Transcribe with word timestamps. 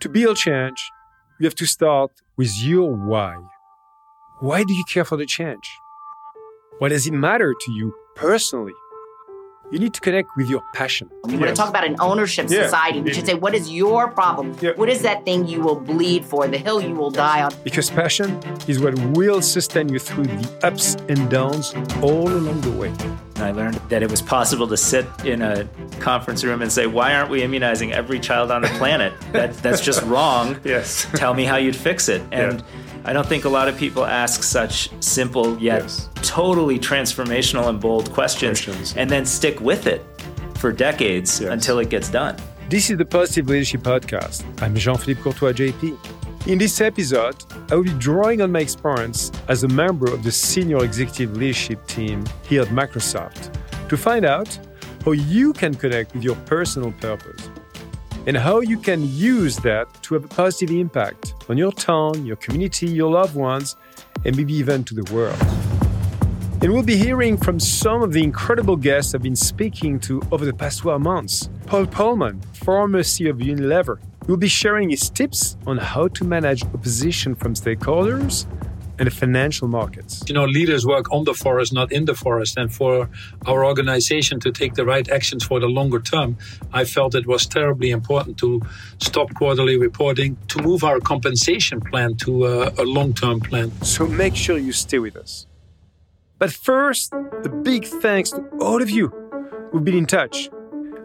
To 0.00 0.08
build 0.08 0.36
change, 0.36 0.92
you 1.40 1.46
have 1.46 1.56
to 1.56 1.66
start 1.66 2.12
with 2.36 2.52
your 2.62 2.94
why. 2.94 3.36
Why 4.38 4.62
do 4.62 4.72
you 4.72 4.84
care 4.84 5.04
for 5.04 5.16
the 5.16 5.26
change? 5.26 5.68
Why 6.78 6.88
does 6.88 7.08
it 7.08 7.12
matter 7.12 7.52
to 7.52 7.72
you 7.72 7.92
personally? 8.14 8.74
You 9.70 9.78
need 9.78 9.92
to 9.94 10.00
connect 10.00 10.30
with 10.36 10.48
your 10.48 10.62
passion. 10.74 11.10
We 11.24 11.36
want 11.36 11.48
to 11.50 11.54
talk 11.54 11.68
about 11.68 11.84
an 11.86 11.96
ownership 12.00 12.46
Yeah. 12.48 12.64
society. 12.64 13.02
We 13.02 13.12
should 13.12 13.26
say, 13.26 13.34
what 13.34 13.54
is 13.54 13.70
your 13.70 14.08
problem? 14.08 14.56
Yeah. 14.62 14.70
What 14.76 14.88
is 14.88 15.02
that 15.02 15.24
thing 15.26 15.46
you 15.46 15.60
will 15.60 15.74
bleed 15.78 16.24
for, 16.24 16.48
the 16.48 16.56
hill 16.56 16.80
you 16.80 16.94
will 16.94 17.10
die 17.10 17.42
on? 17.42 17.52
Because 17.64 17.90
passion 17.90 18.40
is 18.66 18.80
what 18.80 18.94
will 19.16 19.42
sustain 19.42 19.90
you 19.90 19.98
through 19.98 20.24
the 20.24 20.48
ups 20.66 20.96
and 21.10 21.28
downs 21.28 21.74
all 22.00 22.28
along 22.28 22.62
the 22.62 22.70
way. 22.70 22.90
I 23.36 23.50
learned 23.52 23.76
that 23.90 24.02
it 24.02 24.10
was 24.10 24.22
possible 24.22 24.66
to 24.68 24.76
sit 24.76 25.06
in 25.24 25.42
a 25.42 25.64
conference 26.00 26.42
room 26.44 26.60
and 26.62 26.72
say, 26.72 26.86
"Why 26.86 27.14
aren't 27.14 27.30
we 27.30 27.42
immunizing 27.42 27.92
every 27.92 28.18
child 28.20 28.50
on 28.50 28.62
the 28.62 28.68
planet? 28.80 29.12
That, 29.32 29.54
that's 29.62 29.80
just 29.82 30.02
wrong. 30.02 30.56
Yes. 30.64 31.06
Tell 31.14 31.34
me 31.34 31.44
how 31.44 31.56
you'd 31.56 31.76
fix 31.76 32.08
it." 32.08 32.22
And 32.32 32.60
Yeah. 32.60 32.66
I 33.04 33.12
don't 33.12 33.26
think 33.26 33.44
a 33.44 33.48
lot 33.48 33.68
of 33.68 33.76
people 33.76 34.04
ask 34.04 34.42
such 34.42 34.90
simple 35.00 35.58
yet 35.58 35.82
Yes. 35.82 36.08
totally 36.22 36.78
transformational 36.78 37.68
and 37.68 37.80
bold 37.80 38.10
questions, 38.12 38.60
Questions. 38.64 38.94
and 38.96 39.08
then 39.08 39.24
stick 39.24 39.60
with 39.60 39.86
it 39.86 40.02
for 40.56 40.72
decades 40.72 41.40
Yes. 41.40 41.50
until 41.52 41.78
it 41.78 41.88
gets 41.88 42.08
done. 42.10 42.36
This 42.68 42.90
is 42.90 42.98
the 42.98 43.04
Positive 43.06 43.48
Leadership 43.48 43.82
Podcast. 43.82 44.42
I'm 44.60 44.74
Jean 44.74 44.96
Philippe 44.98 45.22
Courtois, 45.22 45.52
JP. 45.52 45.96
In 46.46 46.58
this 46.58 46.80
episode, 46.80 47.36
I 47.70 47.74
will 47.76 47.84
be 47.84 47.92
drawing 47.98 48.40
on 48.42 48.52
my 48.52 48.60
experience 48.60 49.32
as 49.48 49.64
a 49.64 49.68
member 49.68 50.12
of 50.12 50.22
the 50.22 50.32
senior 50.32 50.84
executive 50.84 51.36
leadership 51.36 51.86
team 51.86 52.24
here 52.48 52.62
at 52.62 52.68
Microsoft 52.68 53.50
to 53.88 53.96
find 53.96 54.24
out 54.26 54.48
how 55.04 55.12
you 55.12 55.52
can 55.52 55.74
connect 55.74 56.14
with 56.14 56.22
your 56.24 56.36
personal 56.46 56.92
purpose 57.00 57.48
and 58.28 58.36
how 58.36 58.60
you 58.60 58.76
can 58.76 59.02
use 59.16 59.56
that 59.56 59.86
to 60.02 60.12
have 60.12 60.22
a 60.22 60.28
positive 60.28 60.70
impact 60.76 61.32
on 61.48 61.56
your 61.56 61.72
town, 61.72 62.26
your 62.26 62.36
community, 62.36 62.86
your 62.86 63.10
loved 63.10 63.34
ones, 63.34 63.74
and 64.26 64.36
maybe 64.36 64.52
even 64.52 64.84
to 64.84 64.94
the 64.94 65.14
world. 65.14 65.38
And 66.60 66.74
we'll 66.74 66.82
be 66.82 66.96
hearing 66.96 67.38
from 67.38 67.58
some 67.58 68.02
of 68.02 68.12
the 68.12 68.22
incredible 68.22 68.76
guests 68.76 69.14
I've 69.14 69.22
been 69.22 69.34
speaking 69.34 69.98
to 70.00 70.20
over 70.30 70.44
the 70.44 70.52
past 70.52 70.80
12 70.80 71.00
months. 71.00 71.48
Paul 71.64 71.86
Polman, 71.86 72.44
former 72.54 73.00
CEO 73.00 73.30
of 73.30 73.38
Unilever, 73.38 73.98
will 74.26 74.36
be 74.36 74.48
sharing 74.48 74.90
his 74.90 75.08
tips 75.08 75.56
on 75.66 75.78
how 75.78 76.08
to 76.08 76.24
manage 76.24 76.62
opposition 76.64 77.34
from 77.34 77.54
stakeholders 77.54 78.44
and 78.98 79.06
the 79.06 79.10
financial 79.10 79.68
markets. 79.68 80.24
you 80.28 80.34
know, 80.34 80.44
leaders 80.44 80.84
work 80.84 81.12
on 81.12 81.24
the 81.24 81.34
forest, 81.34 81.72
not 81.72 81.92
in 81.92 82.04
the 82.04 82.14
forest. 82.14 82.56
And 82.58 82.72
for 82.72 83.08
our 83.46 83.64
organization 83.64 84.40
to 84.40 84.50
take 84.50 84.74
the 84.74 84.84
right 84.84 85.08
actions 85.08 85.44
for 85.44 85.60
the 85.60 85.66
longer 85.66 86.00
term, 86.00 86.36
I 86.72 86.84
felt 86.84 87.14
it 87.14 87.26
was 87.26 87.46
terribly 87.46 87.90
important 87.90 88.38
to 88.38 88.60
stop 88.98 89.34
quarterly 89.34 89.76
reporting, 89.76 90.36
to 90.48 90.62
move 90.62 90.82
our 90.84 91.00
compensation 91.00 91.80
plan 91.80 92.16
to 92.16 92.44
uh, 92.44 92.70
a, 92.78 92.82
a 92.82 92.84
long 92.84 93.14
term 93.14 93.40
plan. 93.40 93.70
So 93.82 94.06
make 94.06 94.34
sure 94.34 94.58
you 94.58 94.72
stay 94.72 94.98
with 94.98 95.16
us. 95.16 95.46
But 96.38 96.52
first, 96.52 97.12
a 97.12 97.48
big 97.48 97.84
thanks 97.84 98.30
to 98.30 98.42
all 98.60 98.80
of 98.80 98.90
you 98.90 99.08
who've 99.70 99.84
been 99.84 99.96
in 99.96 100.06
touch. 100.06 100.50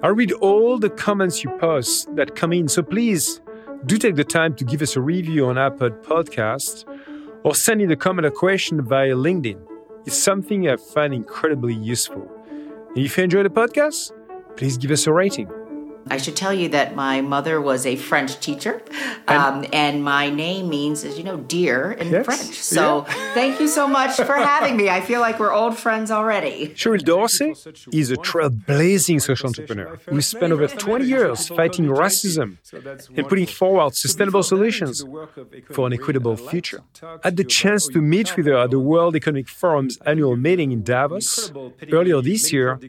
I 0.04 0.08
read 0.08 0.32
all 0.34 0.78
the 0.80 0.90
comments 0.90 1.44
you 1.44 1.50
post 1.60 2.14
that 2.16 2.36
come 2.36 2.54
in, 2.54 2.68
so 2.68 2.84
please 2.84 3.42
do 3.86 3.98
take 3.98 4.16
the 4.16 4.24
time 4.24 4.56
to 4.56 4.64
give 4.64 4.82
us 4.82 4.96
a 4.96 5.02
review 5.02 5.48
on 5.48 5.58
Apple 5.58 5.90
Podcast 5.90 6.86
or 7.44 7.56
send 7.56 7.82
in 7.82 7.92
a 7.92 7.96
comment 7.96 8.26
or 8.26 8.32
question 8.32 8.82
via 8.82 9.16
LinkedIn. 9.16 9.62
It's 10.06 10.22
something 10.22 10.68
I 10.68 10.76
find 10.78 11.14
incredibly 11.14 11.74
useful. 11.74 12.30
And 12.96 13.06
if 13.06 13.18
you 13.18 13.24
enjoy 13.24 13.44
the 13.44 13.50
podcast, 13.50 14.12
please 14.58 14.78
give 14.78 14.92
us 14.92 15.08
a 15.08 15.14
rating. 15.14 15.50
I 16.08 16.18
should 16.18 16.36
tell 16.36 16.54
you 16.54 16.70
that 16.70 16.96
my 16.96 17.22
mother 17.22 17.62
was 17.62 17.86
a 17.86 17.96
French 17.96 18.40
teacher, 18.40 18.82
um, 19.28 19.66
and 19.72 20.04
my 20.04 20.30
name 20.30 20.70
means, 20.70 21.04
as 21.04 21.18
you 21.18 21.23
know, 21.23 21.38
dear 21.38 21.92
in 21.94 22.09
Yes, 22.09 22.26
French. 22.26 22.56
So 22.56 23.06
thank 23.34 23.59
you 23.59 23.68
so 23.68 23.88
much 23.88 24.16
for 24.18 24.36
having 24.36 24.76
me. 24.76 24.90
I 24.90 25.02
feel 25.02 25.22
like 25.22 25.40
we're 25.40 25.54
old 25.54 25.78
friends 25.78 26.12
already. 26.12 26.69
Cheryl 26.75 27.03
Dorsey 27.03 27.53
is 27.91 28.12
a 28.12 28.16
trailblazing 28.16 29.22
social 29.22 29.47
entrepreneur 29.47 30.00
who 30.08 30.22
spent 30.22 30.52
over 30.52 30.68
20 30.68 31.06
years 31.06 31.47
fighting 31.47 31.86
racism 31.86 32.58
and 33.16 33.28
putting 33.28 33.47
forward 33.47 33.96
sustainable 33.96 34.44
solutions 34.44 35.03
for 35.72 35.88
an 35.88 35.94
equitable 35.94 36.35
future. 36.35 36.81
I 37.02 37.20
had 37.24 37.38
the 37.38 37.44
chance 37.44 37.88
to 37.88 38.02
meet 38.02 38.35
with 38.35 38.46
her 38.47 38.58
at 38.58 38.72
the 38.72 38.80
World 38.80 39.16
Economic 39.16 39.47
Forum's 39.47 39.97
annual 40.06 40.35
meeting 40.35 40.72
in 40.72 40.84
Davos 40.84 41.52
earlier 41.91 42.22
this 42.22 42.52
year, 42.52 42.80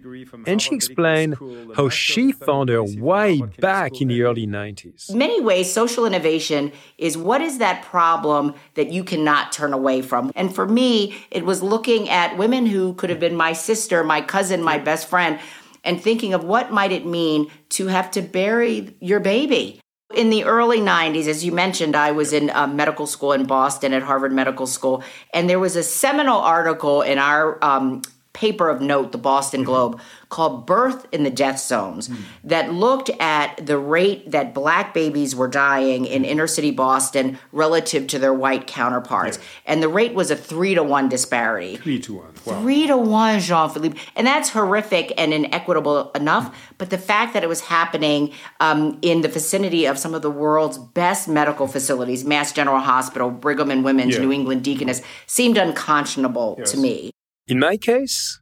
and 0.47 0.61
she 0.61 0.75
explained 0.75 1.37
how 1.77 1.89
she 1.89 2.33
found 2.33 2.69
her 2.71 2.83
way 3.05 3.41
back 3.61 4.01
in 4.01 4.09
the 4.09 4.23
early 4.23 4.47
90s. 4.47 5.11
In 5.11 5.19
many 5.19 5.41
ways, 5.41 5.73
social 5.73 6.07
innovation 6.07 6.73
is 6.99 7.17
what 7.17 7.41
is 7.41 7.59
that 7.59 7.85
problem 7.85 8.55
that 8.75 8.91
you 8.91 9.05
cannot 9.05 9.53
turn 9.53 9.73
away 9.73 10.03
from? 10.03 10.33
And 10.35 10.55
for 10.55 10.67
me, 10.67 11.15
it 11.31 11.45
was 11.45 11.63
looking 11.63 12.09
at 12.09 12.37
women 12.37 12.67
who 12.67 12.95
could 12.95 13.11
have 13.11 13.21
been 13.21 13.37
my 13.37 13.53
sister, 13.53 14.03
my 14.03 14.21
cousin, 14.21 14.63
my 14.63 14.79
best 14.79 15.09
friend, 15.09 15.39
and 15.85 16.03
thinking 16.03 16.35
of 16.35 16.45
what 16.45 16.73
might 16.73 16.93
it 16.93 17.07
mean 17.07 17.51
to 17.71 17.87
have 17.89 18.11
to 18.13 18.23
bury 18.23 18.97
your 19.01 19.21
baby. 19.21 19.81
In 20.15 20.31
the 20.31 20.45
early 20.45 20.81
90s, 20.81 21.27
as 21.27 21.45
you 21.45 21.53
mentioned, 21.53 21.97
I 21.97 22.13
was 22.13 22.33
in 22.33 22.51
uh, 22.51 22.67
medical 22.67 23.07
school 23.07 23.33
in 23.33 23.47
Boston 23.47 23.93
at 23.93 24.03
Harvard 24.03 24.33
Medical 24.33 24.67
School, 24.67 25.03
and 25.33 25.51
there 25.51 25.59
was 25.59 25.77
a 25.77 25.83
seminal 25.83 26.39
article 26.39 27.03
in 27.03 27.19
our 27.19 27.63
um, 27.65 28.03
paper 28.33 28.69
of 28.69 28.81
note, 28.81 29.13
the 29.13 29.19
Boston 29.19 29.65
Globe, 29.65 30.01
called 30.35 30.67
Birth 30.67 31.07
in 31.13 31.23
the 31.23 31.31
Death 31.31 31.61
Zones, 31.61 32.11
that 32.43 32.73
looked 32.73 33.09
at 33.21 33.65
the 33.65 33.79
rate 33.79 34.33
that 34.33 34.53
black 34.53 34.93
babies 34.93 35.37
were 35.37 35.47
dying 35.47 36.07
in 36.07 36.25
inner 36.25 36.49
city 36.49 36.73
Boston 36.73 37.39
relative 37.53 38.09
to 38.09 38.19
their 38.19 38.35
white 38.35 38.67
counterparts. 38.67 39.39
And 39.65 39.81
the 39.81 39.89
rate 39.89 40.13
was 40.13 40.33
a 40.33 40.37
three 40.37 40.75
to 40.75 40.83
one 40.83 41.09
disparity. 41.09 41.77
Three 41.77 42.01
to 42.01 42.15
one. 42.15 42.35
Wow. 42.45 42.61
Three 42.61 42.89
to 42.89 42.97
one, 42.97 43.39
Jean 43.39 43.71
Philippe. 43.71 43.97
And 44.17 44.27
that's 44.27 44.49
horrific 44.51 45.13
and 45.17 45.33
inequitable 45.33 46.11
enough. 46.13 46.75
But 46.79 46.91
the 46.91 46.99
fact 46.99 47.33
that 47.35 47.45
it 47.45 47.49
was 47.49 47.61
happening 47.61 48.33
um, 48.59 48.99
in 49.03 49.21
the 49.21 49.29
vicinity 49.29 49.87
of 49.87 49.99
some 49.99 50.15
of 50.15 50.23
the 50.23 50.31
world's 50.33 50.79
best 50.79 51.29
medical 51.29 51.69
facilities, 51.69 52.25
Mass 52.25 52.51
General 52.53 52.81
Hospital, 52.81 53.31
Brigham 53.31 53.71
and 53.71 53.85
Women's, 53.85 54.17
Yeah. 54.17 54.23
New 54.23 54.33
England 54.33 54.65
Deaconess, 54.65 55.01
seemed 55.27 55.57
unconscionable 55.57 56.57
to 56.67 56.77
me. 56.77 57.13
In 57.47 57.61
my 57.61 57.77
case, 57.77 58.41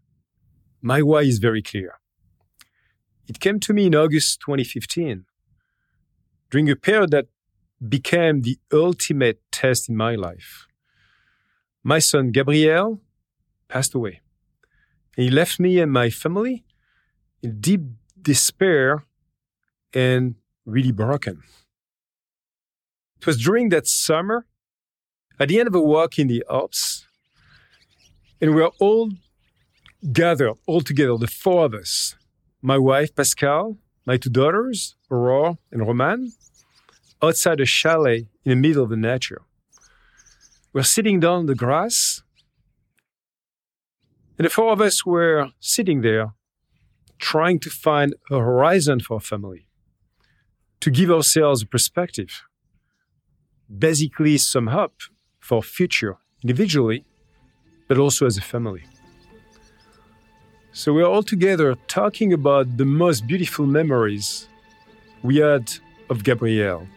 my 0.82 1.00
why 1.00 1.22
is 1.22 1.38
very 1.38 1.62
clear. 1.62 1.94
It 3.28 3.38
came 3.38 3.60
to 3.60 3.72
me 3.72 3.86
in 3.86 3.94
August 3.94 4.40
2015, 4.40 5.24
during 6.50 6.68
a 6.68 6.76
period 6.76 7.12
that 7.12 7.28
became 7.88 8.42
the 8.42 8.58
ultimate 8.72 9.40
test 9.52 9.88
in 9.88 9.96
my 9.96 10.16
life. 10.16 10.66
My 11.84 12.00
son 12.00 12.32
Gabriel 12.32 13.00
passed 13.68 13.94
away. 13.94 14.20
He 15.16 15.30
left 15.30 15.60
me 15.60 15.78
and 15.78 15.92
my 15.92 16.10
family 16.10 16.64
in 17.42 17.60
deep 17.60 17.82
despair 18.20 19.04
and 19.94 20.34
really 20.64 20.92
broken. 20.92 21.42
It 23.20 23.26
was 23.26 23.42
during 23.42 23.68
that 23.68 23.86
summer, 23.86 24.46
at 25.38 25.48
the 25.48 25.60
end 25.60 25.68
of 25.68 25.74
a 25.74 25.80
walk 25.80 26.18
in 26.18 26.26
the 26.26 26.44
Alps, 26.50 27.06
and 28.40 28.54
we 28.54 28.60
were 28.62 28.72
all 28.80 29.10
gathered 30.10 30.54
all 30.66 30.80
together, 30.80 31.16
the 31.16 31.26
four 31.26 31.64
of 31.64 31.74
us 31.74 32.16
my 32.64 32.78
wife, 32.78 33.14
Pascal, 33.14 33.76
my 34.06 34.16
two 34.16 34.30
daughters, 34.30 34.94
Aurore 35.10 35.58
and 35.72 35.86
Roman, 35.86 36.32
outside 37.20 37.60
a 37.60 37.66
chalet 37.66 38.28
in 38.44 38.50
the 38.50 38.56
middle 38.56 38.84
of 38.84 38.90
the 38.90 38.96
nature. 38.96 39.42
We're 40.72 40.84
sitting 40.84 41.18
down 41.18 41.40
on 41.40 41.46
the 41.46 41.56
grass, 41.56 42.22
and 44.38 44.46
the 44.46 44.50
four 44.50 44.72
of 44.72 44.80
us 44.80 45.04
were 45.04 45.50
sitting 45.58 46.02
there 46.02 46.34
trying 47.18 47.58
to 47.60 47.70
find 47.70 48.14
a 48.30 48.38
horizon 48.38 49.00
for 49.00 49.20
family, 49.20 49.66
to 50.80 50.90
give 50.90 51.10
ourselves 51.10 51.62
a 51.62 51.66
perspective, 51.66 52.42
basically 53.76 54.38
some 54.38 54.68
hope 54.68 55.00
for 55.40 55.62
future 55.62 56.18
individually 56.42 57.04
but 57.88 57.98
also 57.98 58.24
as 58.24 58.38
a 58.38 58.40
family. 58.40 58.84
So 60.74 60.94
we 60.94 61.02
are 61.02 61.06
all 61.06 61.22
together 61.22 61.74
talking 61.86 62.32
about 62.32 62.78
the 62.78 62.86
most 62.86 63.26
beautiful 63.26 63.66
memories 63.66 64.48
we 65.22 65.36
had 65.36 65.70
of 66.08 66.24
Gabriel 66.24 66.88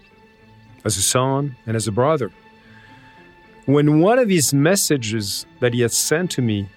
as 0.85 0.95
a 0.95 1.01
son 1.01 1.57
and 1.67 1.75
as 1.75 1.85
a 1.85 1.91
brother. 1.91 2.31
When 3.65 3.99
one 3.99 4.17
of 4.17 4.29
his 4.29 4.53
messages 4.53 5.45
that 5.59 5.73
he 5.73 5.81
had 5.81 5.91
sent 5.91 6.31
to 6.31 6.41
me 6.41 6.69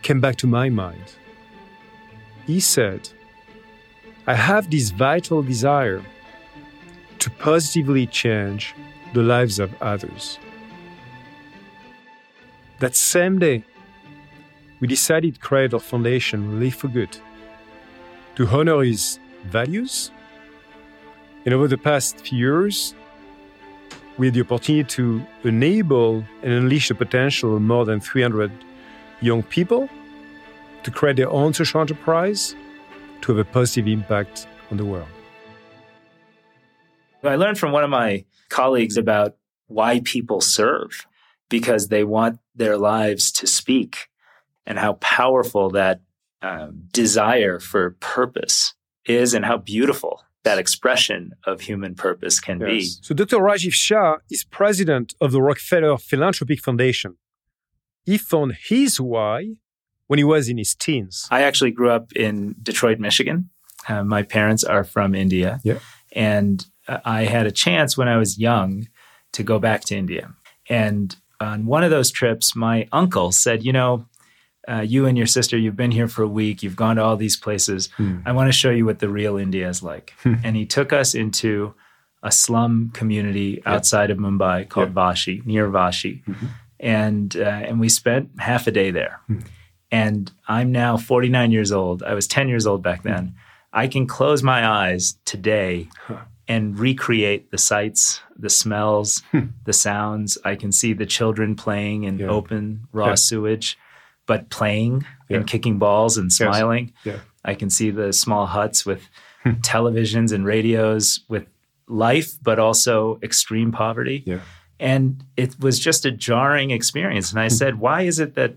came 0.00 0.18
back 0.18 0.36
to 0.36 0.46
my 0.46 0.70
mind, 0.70 1.16
he 2.46 2.58
said, 2.58 3.06
I 4.26 4.34
have 4.34 4.70
this 4.70 4.88
vital 4.88 5.42
desire 5.42 6.02
to 7.18 7.30
positively 7.32 8.06
change 8.06 8.74
the 9.12 9.22
lives 9.22 9.58
of 9.58 9.74
others. 9.82 10.38
That 12.78 12.96
same 12.96 13.38
day, 13.38 13.64
we 14.80 14.88
decided 14.88 15.34
to 15.34 15.40
create 15.40 15.72
our 15.74 15.80
foundation, 15.80 16.60
Live 16.60 16.74
for 16.74 16.88
Good, 16.88 17.16
to 18.36 18.46
honor 18.46 18.82
his 18.82 19.18
values. 19.44 20.10
And 21.44 21.54
over 21.54 21.68
the 21.68 21.78
past 21.78 22.20
few 22.20 22.38
years, 22.38 22.94
We 24.18 24.28
had 24.28 24.34
the 24.34 24.40
opportunity 24.40 24.84
to 24.84 25.22
enable 25.44 26.24
and 26.42 26.52
unleash 26.52 26.88
the 26.88 26.94
potential 26.94 27.56
of 27.56 27.62
more 27.62 27.84
than 27.84 28.00
300 28.00 28.50
young 29.20 29.42
people 29.42 29.88
to 30.84 30.90
create 30.90 31.16
their 31.16 31.28
own 31.28 31.52
social 31.52 31.80
enterprise 31.82 32.54
to 33.20 33.32
have 33.32 33.46
a 33.46 33.50
positive 33.50 33.88
impact 33.88 34.46
on 34.70 34.78
the 34.78 34.84
world. 34.84 35.08
I 37.22 37.36
learned 37.36 37.58
from 37.58 37.72
one 37.72 37.84
of 37.84 37.90
my 37.90 38.24
colleagues 38.48 38.96
about 38.96 39.36
why 39.66 40.00
people 40.00 40.40
serve 40.40 41.06
because 41.48 41.88
they 41.88 42.04
want 42.04 42.38
their 42.54 42.78
lives 42.78 43.32
to 43.32 43.46
speak 43.46 44.08
and 44.66 44.78
how 44.78 44.94
powerful 44.94 45.70
that 45.70 46.00
um, 46.42 46.82
desire 46.92 47.58
for 47.58 47.96
purpose 48.00 48.74
is 49.04 49.34
and 49.34 49.44
how 49.44 49.56
beautiful 49.56 50.22
that 50.44 50.58
expression 50.58 51.32
of 51.44 51.62
human 51.62 51.94
purpose 51.94 52.38
can 52.40 52.60
yes. 52.60 52.68
be. 52.68 52.82
So, 53.02 53.14
Dr. 53.14 53.38
Rajiv 53.38 53.72
Shah 53.72 54.18
is 54.30 54.44
president 54.44 55.14
of 55.20 55.32
the 55.32 55.42
Rockefeller 55.42 55.98
Philanthropic 55.98 56.60
Foundation. 56.60 57.16
He 58.04 58.18
found 58.18 58.56
his 58.68 59.00
why 59.00 59.56
when 60.06 60.18
he 60.18 60.24
was 60.24 60.48
in 60.48 60.58
his 60.58 60.74
teens. 60.74 61.26
I 61.30 61.42
actually 61.42 61.72
grew 61.72 61.90
up 61.90 62.12
in 62.12 62.54
Detroit, 62.62 63.00
Michigan. 63.00 63.50
Uh, 63.88 64.04
my 64.04 64.22
parents 64.22 64.62
are 64.62 64.84
from 64.84 65.14
India. 65.14 65.60
Yeah. 65.64 65.78
And 66.12 66.64
uh, 66.86 66.98
I 67.04 67.24
had 67.24 67.46
a 67.46 67.50
chance 67.50 67.96
when 67.96 68.08
I 68.08 68.16
was 68.16 68.38
young 68.38 68.86
to 69.32 69.42
go 69.42 69.58
back 69.58 69.82
to 69.86 69.96
India. 69.96 70.32
And 70.68 71.14
on 71.40 71.66
one 71.66 71.82
of 71.82 71.90
those 71.90 72.10
trips, 72.10 72.54
my 72.54 72.88
uncle 72.92 73.32
said, 73.32 73.64
You 73.64 73.72
know, 73.72 74.06
uh, 74.68 74.80
you 74.80 75.06
and 75.06 75.16
your 75.16 75.26
sister, 75.26 75.56
you've 75.56 75.76
been 75.76 75.90
here 75.90 76.08
for 76.08 76.22
a 76.22 76.28
week, 76.28 76.62
you've 76.62 76.76
gone 76.76 76.96
to 76.96 77.02
all 77.02 77.16
these 77.16 77.36
places. 77.36 77.88
Hmm. 77.96 78.18
I 78.26 78.32
want 78.32 78.48
to 78.48 78.52
show 78.52 78.70
you 78.70 78.84
what 78.84 78.98
the 78.98 79.08
real 79.08 79.36
India 79.36 79.68
is 79.68 79.82
like. 79.82 80.14
Hmm. 80.22 80.34
and 80.42 80.56
he 80.56 80.66
took 80.66 80.92
us 80.92 81.14
into 81.14 81.74
a 82.22 82.32
slum 82.32 82.90
community 82.92 83.62
outside 83.66 84.10
of 84.10 84.18
Mumbai 84.18 84.68
called 84.68 84.92
Vashi, 84.92 85.44
near 85.46 85.68
Vashi. 85.68 86.24
Mm-hmm. 86.24 86.46
And, 86.80 87.36
uh, 87.36 87.40
and 87.40 87.78
we 87.78 87.88
spent 87.88 88.30
half 88.38 88.66
a 88.66 88.70
day 88.70 88.90
there. 88.90 89.20
Hmm. 89.28 89.40
And 89.92 90.32
I'm 90.48 90.72
now 90.72 90.96
49 90.96 91.52
years 91.52 91.70
old. 91.70 92.02
I 92.02 92.14
was 92.14 92.26
10 92.26 92.48
years 92.48 92.66
old 92.66 92.82
back 92.82 93.04
then. 93.04 93.34
I 93.72 93.86
can 93.86 94.06
close 94.06 94.42
my 94.42 94.66
eyes 94.66 95.16
today 95.24 95.88
huh. 96.06 96.22
and 96.48 96.76
recreate 96.76 97.52
the 97.52 97.58
sights, 97.58 98.20
the 98.36 98.50
smells, 98.50 99.22
the 99.64 99.72
sounds. 99.72 100.36
I 100.44 100.56
can 100.56 100.72
see 100.72 100.92
the 100.92 101.06
children 101.06 101.54
playing 101.54 102.04
in 102.04 102.18
yeah. 102.18 102.26
open, 102.26 102.88
raw 102.92 103.08
yeah. 103.08 103.14
sewage 103.14 103.78
but 104.26 104.50
playing 104.50 105.04
yeah. 105.28 105.38
and 105.38 105.46
kicking 105.46 105.78
balls 105.78 106.16
and 106.16 106.32
smiling. 106.32 106.92
Yes. 107.04 107.16
Yeah. 107.16 107.20
I 107.44 107.54
can 107.54 107.70
see 107.70 107.90
the 107.90 108.12
small 108.12 108.46
huts 108.46 108.84
with 108.84 109.08
hmm. 109.42 109.52
televisions 109.62 110.32
and 110.32 110.44
radios 110.44 111.20
with 111.28 111.46
life, 111.88 112.36
but 112.42 112.58
also 112.58 113.18
extreme 113.22 113.72
poverty. 113.72 114.22
Yeah. 114.26 114.40
And 114.78 115.24
it 115.36 115.58
was 115.58 115.78
just 115.78 116.04
a 116.04 116.10
jarring 116.10 116.70
experience. 116.70 117.30
And 117.30 117.40
I 117.40 117.46
hmm. 117.46 117.54
said, 117.54 117.78
why 117.78 118.02
is 118.02 118.18
it 118.18 118.34
that 118.34 118.54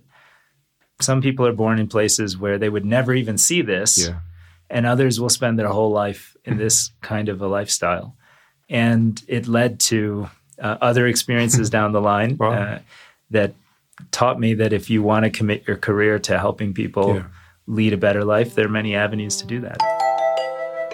some 1.00 1.22
people 1.22 1.46
are 1.46 1.54
born 1.54 1.80
in 1.80 1.88
places 1.88 2.38
where 2.38 2.58
they 2.58 2.68
would 2.68 2.86
never 2.86 3.14
even 3.14 3.38
see 3.38 3.62
this, 3.62 4.10
yeah. 4.10 4.20
and 4.70 4.86
others 4.86 5.18
will 5.20 5.30
spend 5.30 5.58
their 5.58 5.70
whole 5.70 5.92
life 5.92 6.36
in 6.44 6.54
hmm. 6.54 6.60
this 6.60 6.92
kind 7.02 7.30
of 7.30 7.42
a 7.42 7.48
lifestyle? 7.48 8.16
And 8.68 9.22
it 9.28 9.48
led 9.48 9.80
to 9.82 10.30
uh, 10.60 10.78
other 10.82 11.08
experiences 11.08 11.70
down 11.78 11.92
the 11.92 12.02
line 12.02 12.38
wow. 12.38 12.52
uh, 12.52 12.80
that 13.32 13.54
taught 14.12 14.40
me 14.40 14.54
that 14.56 14.74
if 14.74 14.90
you 14.90 15.04
want 15.04 15.26
to 15.26 15.30
commit 15.30 15.68
your 15.68 15.78
career 15.78 16.20
to 16.20 16.38
helping 16.38 16.74
people 16.74 17.16
yeah. 17.16 17.24
lead 17.68 17.94
a 17.94 17.98
better 17.98 18.24
life, 18.24 18.56
there 18.56 18.66
are 18.66 18.70
many 18.70 18.96
avenues 18.96 19.38
to 19.38 19.46
do 19.46 19.60
that. 19.62 19.80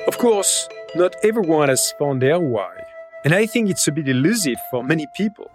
Of 0.08 0.18
course, 0.18 0.68
not 0.96 1.16
everyone 1.24 1.70
has 1.70 1.94
found 1.98 2.22
their 2.22 2.40
why. 2.40 2.72
And 3.24 3.34
I 3.34 3.48
think 3.48 3.70
it's 3.70 3.88
a 3.88 3.92
bit 3.92 4.08
elusive 4.08 4.58
for 4.70 4.84
many 4.84 5.08
people. 5.18 5.50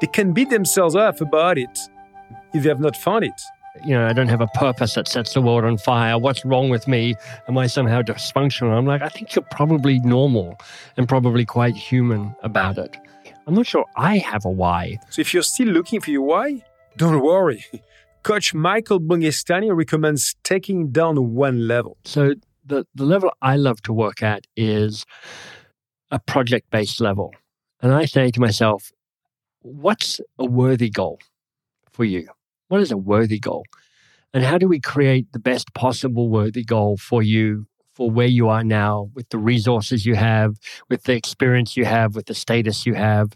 They 0.00 0.06
can 0.06 0.32
beat 0.32 0.50
themselves 0.50 0.94
up 0.94 1.20
about 1.20 1.58
it 1.58 1.78
if 2.54 2.62
they 2.62 2.68
have 2.68 2.80
not 2.80 2.96
found 2.96 3.24
it. 3.24 3.40
You 3.84 3.94
know, 3.94 4.06
I 4.06 4.12
don't 4.12 4.28
have 4.28 4.40
a 4.40 4.46
purpose 4.48 4.94
that 4.94 5.08
sets 5.08 5.34
the 5.34 5.42
world 5.42 5.64
on 5.64 5.76
fire. 5.78 6.18
What's 6.18 6.44
wrong 6.44 6.68
with 6.68 6.88
me? 6.88 7.14
Am 7.48 7.58
I 7.58 7.66
somehow 7.66 8.02
dysfunctional? 8.02 8.76
I'm 8.76 8.86
like, 8.86 9.02
I 9.02 9.08
think 9.08 9.34
you're 9.34 9.44
probably 9.50 10.00
normal 10.00 10.58
and 10.96 11.08
probably 11.08 11.44
quite 11.44 11.76
human 11.76 12.34
about 12.42 12.78
it. 12.78 12.96
I'm 13.48 13.54
not 13.54 13.66
sure 13.66 13.86
I 13.96 14.18
have 14.18 14.44
a 14.44 14.50
why. 14.50 14.98
So 15.08 15.22
if 15.22 15.32
you're 15.32 15.42
still 15.42 15.68
looking 15.68 16.02
for 16.02 16.10
your 16.10 16.20
why, 16.20 16.62
don't 16.98 17.22
worry. 17.22 17.64
Coach 18.22 18.52
Michael 18.52 18.98
Bungay 18.98 19.30
Stanier 19.30 19.74
recommends 19.74 20.36
taking 20.44 20.90
down 20.90 21.32
one 21.32 21.66
level. 21.66 21.96
So 22.04 22.34
the, 22.66 22.86
the 22.94 23.06
level 23.06 23.32
I 23.40 23.56
love 23.56 23.80
to 23.84 23.92
work 23.94 24.22
at 24.22 24.46
is 24.54 25.06
a 26.10 26.18
project 26.18 26.70
based 26.70 27.00
level. 27.00 27.34
And 27.80 27.94
I 27.94 28.04
say 28.04 28.30
to 28.30 28.38
myself, 28.38 28.92
what's 29.62 30.20
a 30.38 30.44
worthy 30.44 30.90
goal 30.90 31.18
for 31.90 32.04
you? 32.04 32.28
What 32.68 32.82
is 32.82 32.92
a 32.92 32.98
worthy 32.98 33.38
goal? 33.38 33.64
And 34.34 34.44
how 34.44 34.58
do 34.58 34.68
we 34.68 34.78
create 34.78 35.32
the 35.32 35.38
best 35.38 35.72
possible 35.72 36.28
worthy 36.28 36.64
goal 36.64 36.98
for 36.98 37.22
you 37.22 37.66
for 37.98 38.08
where 38.08 38.28
you 38.28 38.48
are 38.48 38.62
now 38.62 39.10
with 39.14 39.28
the 39.30 39.38
resources 39.38 40.06
you 40.06 40.14
have, 40.14 40.56
with 40.88 41.02
the 41.02 41.14
experience 41.14 41.76
you 41.76 41.84
have, 41.84 42.14
with 42.14 42.26
the 42.26 42.34
status 42.34 42.86
you 42.86 42.94
have. 42.94 43.32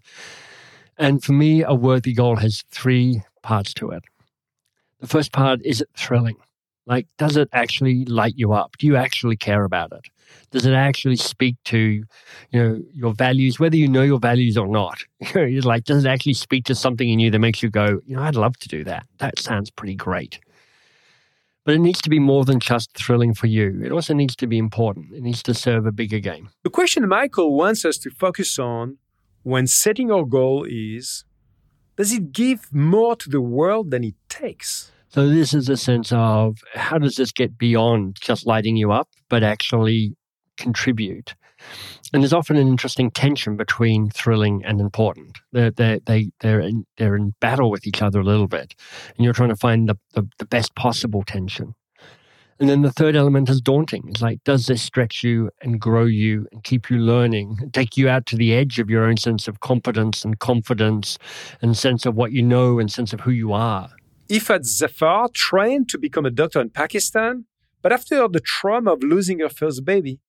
And 0.96 1.20
for 1.20 1.32
me, 1.32 1.64
a 1.64 1.74
worthy 1.74 2.14
goal 2.14 2.36
has 2.36 2.62
three 2.70 3.22
parts 3.42 3.74
to 3.74 3.90
it. 3.90 4.04
The 5.00 5.08
first 5.08 5.32
part 5.32 5.58
is 5.64 5.80
it 5.80 5.88
thrilling? 5.96 6.36
Like, 6.86 7.08
does 7.18 7.36
it 7.36 7.48
actually 7.52 8.04
light 8.04 8.34
you 8.36 8.52
up? 8.52 8.76
Do 8.78 8.86
you 8.86 8.94
actually 8.94 9.36
care 9.36 9.64
about 9.64 9.90
it? 9.90 10.06
Does 10.52 10.64
it 10.64 10.74
actually 10.74 11.16
speak 11.16 11.56
to, 11.64 11.78
you 11.78 12.04
know, 12.52 12.80
your 12.94 13.14
values, 13.14 13.58
whether 13.58 13.76
you 13.76 13.88
know 13.88 14.02
your 14.02 14.20
values 14.20 14.56
or 14.56 14.68
not? 14.68 15.02
You're 15.34 15.62
like, 15.62 15.82
does 15.84 16.04
it 16.04 16.08
actually 16.08 16.34
speak 16.34 16.66
to 16.66 16.76
something 16.76 17.08
in 17.08 17.18
you 17.18 17.32
that 17.32 17.40
makes 17.40 17.64
you 17.64 17.68
go, 17.68 18.00
you 18.06 18.14
know, 18.14 18.22
I'd 18.22 18.36
love 18.36 18.56
to 18.58 18.68
do 18.68 18.84
that. 18.84 19.06
That 19.18 19.40
sounds 19.40 19.70
pretty 19.70 19.96
great. 19.96 20.38
But 21.64 21.74
it 21.74 21.78
needs 21.78 22.00
to 22.02 22.10
be 22.10 22.18
more 22.18 22.44
than 22.44 22.58
just 22.58 22.96
thrilling 22.96 23.34
for 23.34 23.46
you. 23.46 23.80
It 23.84 23.92
also 23.92 24.14
needs 24.14 24.34
to 24.36 24.46
be 24.46 24.58
important. 24.58 25.12
It 25.12 25.22
needs 25.22 25.42
to 25.44 25.54
serve 25.54 25.86
a 25.86 25.92
bigger 25.92 26.18
game. 26.18 26.50
The 26.64 26.70
question 26.70 27.06
Michael 27.08 27.56
wants 27.56 27.84
us 27.84 27.98
to 27.98 28.10
focus 28.10 28.58
on 28.58 28.98
when 29.44 29.66
setting 29.66 30.10
our 30.10 30.24
goal 30.24 30.66
is 30.68 31.24
does 31.96 32.12
it 32.12 32.32
give 32.32 32.72
more 32.72 33.14
to 33.16 33.28
the 33.28 33.40
world 33.40 33.90
than 33.90 34.02
it 34.02 34.14
takes? 34.28 34.90
So, 35.08 35.28
this 35.28 35.52
is 35.52 35.68
a 35.68 35.76
sense 35.76 36.10
of 36.10 36.58
how 36.74 36.98
does 36.98 37.16
this 37.16 37.32
get 37.32 37.58
beyond 37.58 38.16
just 38.20 38.46
lighting 38.46 38.76
you 38.76 38.92
up, 38.92 39.10
but 39.28 39.42
actually 39.42 40.16
contribute? 40.56 41.34
And 42.12 42.22
there's 42.22 42.32
often 42.32 42.56
an 42.56 42.68
interesting 42.68 43.10
tension 43.10 43.56
between 43.56 44.10
thrilling 44.10 44.62
and 44.64 44.80
important. 44.80 45.38
They're, 45.52 45.70
they're, 45.70 46.00
they, 46.00 46.30
they're, 46.40 46.60
in, 46.60 46.84
they're 46.98 47.16
in 47.16 47.34
battle 47.40 47.70
with 47.70 47.86
each 47.86 48.02
other 48.02 48.20
a 48.20 48.24
little 48.24 48.48
bit. 48.48 48.74
And 49.16 49.24
you're 49.24 49.32
trying 49.32 49.48
to 49.48 49.56
find 49.56 49.88
the, 49.88 49.96
the, 50.14 50.28
the 50.38 50.44
best 50.44 50.74
possible 50.74 51.22
tension. 51.22 51.74
And 52.60 52.68
then 52.68 52.82
the 52.82 52.92
third 52.92 53.16
element 53.16 53.48
is 53.48 53.60
daunting. 53.60 54.04
It's 54.08 54.22
like, 54.22 54.44
does 54.44 54.66
this 54.66 54.82
stretch 54.82 55.24
you 55.24 55.50
and 55.62 55.80
grow 55.80 56.04
you 56.04 56.46
and 56.52 56.62
keep 56.62 56.90
you 56.90 56.98
learning, 56.98 57.56
take 57.72 57.96
you 57.96 58.08
out 58.08 58.26
to 58.26 58.36
the 58.36 58.54
edge 58.54 58.78
of 58.78 58.88
your 58.88 59.04
own 59.04 59.16
sense 59.16 59.48
of 59.48 59.58
competence 59.60 60.24
and 60.24 60.38
confidence 60.38 61.18
and 61.60 61.76
sense 61.76 62.06
of 62.06 62.14
what 62.14 62.30
you 62.30 62.42
know 62.42 62.78
and 62.78 62.92
sense 62.92 63.12
of 63.12 63.20
who 63.20 63.32
you 63.32 63.52
are? 63.52 63.90
Iffat 64.28 64.64
Zafar 64.64 65.28
trained 65.34 65.88
to 65.88 65.98
become 65.98 66.24
a 66.24 66.30
doctor 66.30 66.60
in 66.60 66.70
Pakistan, 66.70 67.46
but 67.82 67.92
after 67.92 68.28
the 68.28 68.40
trauma 68.40 68.92
of 68.92 69.02
losing 69.02 69.40
her 69.40 69.48
first 69.48 69.84
baby, 69.84 70.20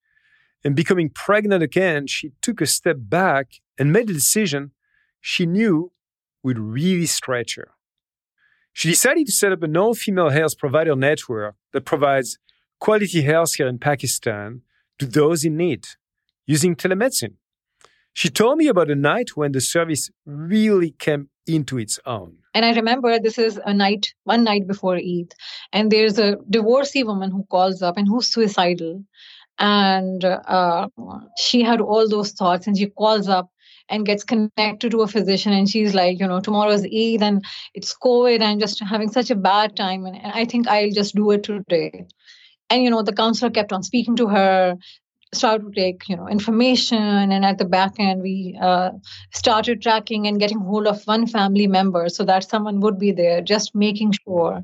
and 0.64 0.76
becoming 0.76 1.10
pregnant 1.10 1.64
again, 1.64 2.08
she 2.08 2.32
took 2.42 2.62
a 2.62 2.66
step 2.66 2.98
back 3.00 3.62
and 3.78 3.92
made 3.92 4.10
a 4.10 4.14
decision 4.14 4.72
she 5.20 5.46
knew 5.46 5.92
would 6.44 6.60
really 6.60 7.06
stretch 7.06 7.56
her. 7.56 7.70
She 8.74 8.90
decided 8.90 9.28
to 9.28 9.32
set 9.32 9.52
up 9.52 9.64
an 9.64 9.78
all 9.78 9.94
female 9.94 10.30
health 10.30 10.58
provider 10.58 10.96
network 10.96 11.56
that 11.74 11.86
provides 11.86 12.40
quality 12.80 13.24
healthcare 13.24 13.70
in 13.70 13.78
Pakistan 13.78 14.62
to 15.00 15.06
those 15.06 15.46
in 15.46 15.58
need 15.58 15.88
using 16.46 16.76
telemedicine. 16.76 17.36
She 18.14 18.30
told 18.30 18.58
me 18.58 18.68
about 18.68 18.92
a 18.92 18.96
night 18.96 19.30
when 19.36 19.54
the 19.54 19.62
service 19.62 20.10
really 20.26 20.92
came 20.92 21.30
into 21.48 21.78
its 21.78 22.00
own. 22.06 22.38
And 22.54 22.64
I 22.64 22.74
remember 22.74 23.18
this 23.20 23.38
is 23.40 23.60
a 23.66 23.74
night, 23.74 24.14
one 24.24 24.44
night 24.44 24.68
before 24.68 24.98
Eid, 24.98 25.34
and 25.72 25.92
there's 25.92 26.20
a 26.20 26.38
divorcee 26.50 27.04
woman 27.04 27.32
who 27.32 27.44
calls 27.50 27.82
up 27.82 27.98
and 27.98 28.08
who's 28.08 28.32
suicidal 28.32 29.04
and 29.60 30.26
uh, 30.26 30.88
she 31.38 31.62
had 31.64 31.82
all 31.82 32.08
those 32.08 32.32
thoughts 32.32 32.68
and 32.68 32.78
she 32.78 32.88
calls 32.88 33.28
up 33.28 33.50
and 33.90 34.06
gets 34.06 34.24
connected 34.24 34.92
to 34.92 35.02
a 35.02 35.08
physician 35.08 35.54
and 35.54 35.70
she's 35.70 35.94
like 35.94 36.20
you 36.20 36.28
know 36.28 36.40
tomorrow's 36.40 36.86
eid 36.86 37.22
and 37.22 37.44
it's 37.74 37.96
covid 37.98 38.42
i'm 38.42 38.60
just 38.60 38.82
having 38.82 39.12
such 39.12 39.30
a 39.30 39.36
bad 39.36 39.76
time 39.76 40.06
and, 40.06 40.16
and 40.16 40.32
i 40.34 40.46
think 40.46 40.68
i'll 40.68 40.92
just 40.92 41.16
do 41.16 41.32
it 41.32 41.44
today. 41.44 42.06
And 42.70 42.84
you 42.84 42.90
know 42.90 43.04
the 43.04 43.14
counselor 43.14 43.52
kept 43.52 43.74
on 43.74 43.84
speaking 43.84 44.16
to 44.16 44.28
her 44.28 44.78
started 45.34 45.74
to 45.74 45.82
take 45.82 46.08
you 46.08 46.16
know 46.16 46.28
information 46.28 47.32
and 47.32 47.46
at 47.46 47.58
the 47.58 47.66
back 47.66 48.00
end 48.00 48.22
we 48.22 48.58
uh, 48.62 48.92
started 49.34 49.82
tracking 49.82 50.28
and 50.28 50.40
getting 50.40 50.60
hold 50.60 50.88
of 50.88 51.04
one 51.06 51.28
family 51.28 51.68
member 51.68 52.10
so 52.10 52.24
that 52.24 52.50
someone 52.50 52.80
would 52.80 52.98
be 53.00 53.12
there 53.12 53.42
just 53.42 53.76
making 53.76 54.12
sure 54.12 54.64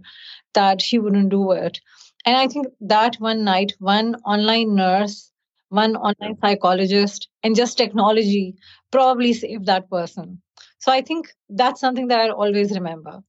that 0.54 0.82
she 0.82 0.98
wouldn't 0.98 1.30
do 1.30 1.52
it 1.52 1.80
and 2.26 2.38
I 2.38 2.48
think 2.48 2.68
that 2.82 3.16
one 3.16 3.44
night, 3.44 3.74
one 3.80 4.16
online 4.26 4.76
nurse 4.76 5.32
one 5.70 5.96
online 5.96 6.38
psychologist, 6.42 7.30
and 7.44 7.56
just 7.56 7.78
technology 7.78 8.56
probably 8.92 9.34
saved 9.34 9.66
that 9.68 9.90
person. 9.90 10.42
So 10.80 10.92
I 10.92 11.02
think 11.02 11.30
that's 11.50 11.80
something 11.80 12.08
that 12.08 12.20
I 12.20 12.30
always 12.30 12.72
remember 12.72 13.22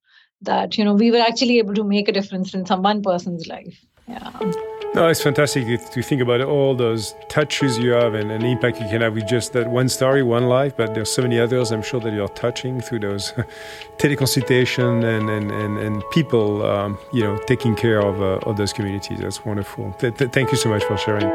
that, 0.43 0.79
you 0.79 0.85
know, 0.85 0.95
we 0.95 1.11
were 1.11 1.19
actually 1.19 1.59
able 1.59 1.75
to 1.75 1.85
make 1.85 2.09
a 2.09 2.13
difference 2.13 2.55
in 2.55 2.65
some 2.67 2.83
one 2.83 3.03
person's 3.03 3.47
life. 3.47 3.85
Yeah. 4.09 4.31
No, 4.93 5.07
it's 5.07 5.23
fantastic 5.23 5.89
to 5.93 6.03
think 6.03 6.21
about 6.21 6.41
all 6.41 6.75
those 6.75 7.15
touches 7.29 7.79
you 7.79 7.93
have 7.93 8.15
and, 8.15 8.33
and 8.33 8.43
impact 8.43 8.81
you 8.81 8.89
can 8.89 9.03
have 9.03 9.15
with 9.15 9.29
just 9.29 9.53
that 9.53 9.71
one 9.71 9.89
story, 9.89 10.25
one 10.25 10.49
life. 10.49 10.77
But 10.77 10.95
there's 10.95 11.13
so 11.13 11.23
many 11.23 11.39
others 11.39 11.71
I'm 11.71 11.81
sure 11.81 12.01
that 12.01 12.13
you're 12.13 12.27
touching 12.27 12.81
through 12.81 12.99
those 12.99 13.33
teleconsultation 13.99 15.05
and, 15.05 15.31
and, 15.31 15.53
and, 15.53 15.79
and 15.79 16.03
people, 16.11 16.67
um, 16.67 16.99
you 17.13 17.23
know, 17.23 17.39
taking 17.47 17.77
care 17.77 18.01
of, 18.01 18.21
uh, 18.21 18.51
of 18.51 18.57
those 18.57 18.73
communities. 18.73 19.21
That's 19.21 19.45
wonderful. 19.45 19.93
Th- 20.01 20.13
th- 20.17 20.33
thank 20.33 20.51
you 20.51 20.59
so 20.59 20.69
much 20.69 20.83
for 20.83 20.97
sharing. 20.97 21.31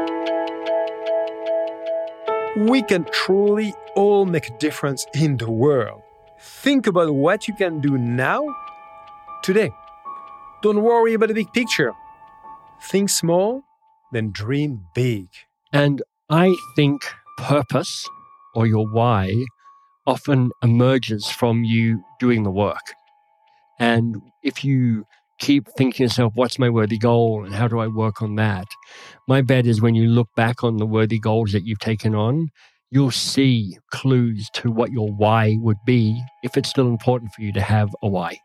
We 2.68 2.82
can 2.82 3.06
truly 3.10 3.72
all 3.94 4.26
make 4.26 4.50
a 4.50 4.58
difference 4.58 5.06
in 5.14 5.38
the 5.38 5.50
world. 5.50 6.02
Think 6.38 6.86
about 6.86 7.14
what 7.14 7.48
you 7.48 7.54
can 7.54 7.80
do 7.80 7.96
now, 7.96 8.44
today. 9.42 9.70
Don't 10.60 10.82
worry 10.82 11.14
about 11.14 11.28
the 11.28 11.34
big 11.34 11.50
picture 11.54 11.94
Think 12.82 13.10
small, 13.10 13.62
then 14.12 14.30
dream 14.32 14.86
big. 14.94 15.26
And 15.72 16.02
I 16.30 16.56
think 16.76 17.02
purpose 17.38 18.08
or 18.54 18.66
your 18.66 18.86
why 18.86 19.32
often 20.06 20.50
emerges 20.62 21.28
from 21.28 21.64
you 21.64 22.02
doing 22.20 22.42
the 22.42 22.50
work. 22.50 22.94
And 23.78 24.22
if 24.42 24.64
you 24.64 25.04
keep 25.38 25.68
thinking 25.76 26.04
yourself, 26.04 26.32
what's 26.34 26.58
my 26.58 26.70
worthy 26.70 26.98
goal 26.98 27.44
and 27.44 27.54
how 27.54 27.68
do 27.68 27.78
I 27.78 27.88
work 27.88 28.22
on 28.22 28.36
that? 28.36 28.66
My 29.28 29.42
bet 29.42 29.66
is 29.66 29.80
when 29.82 29.94
you 29.94 30.08
look 30.08 30.28
back 30.36 30.64
on 30.64 30.76
the 30.78 30.86
worthy 30.86 31.18
goals 31.18 31.52
that 31.52 31.66
you've 31.66 31.78
taken 31.80 32.14
on, 32.14 32.50
you'll 32.90 33.10
see 33.10 33.78
clues 33.92 34.48
to 34.54 34.70
what 34.70 34.92
your 34.92 35.12
why 35.12 35.56
would 35.60 35.78
be 35.84 36.22
if 36.42 36.56
it's 36.56 36.70
still 36.70 36.88
important 36.88 37.32
for 37.32 37.42
you 37.42 37.52
to 37.52 37.60
have 37.60 37.90
a 38.02 38.08
why. 38.08 38.38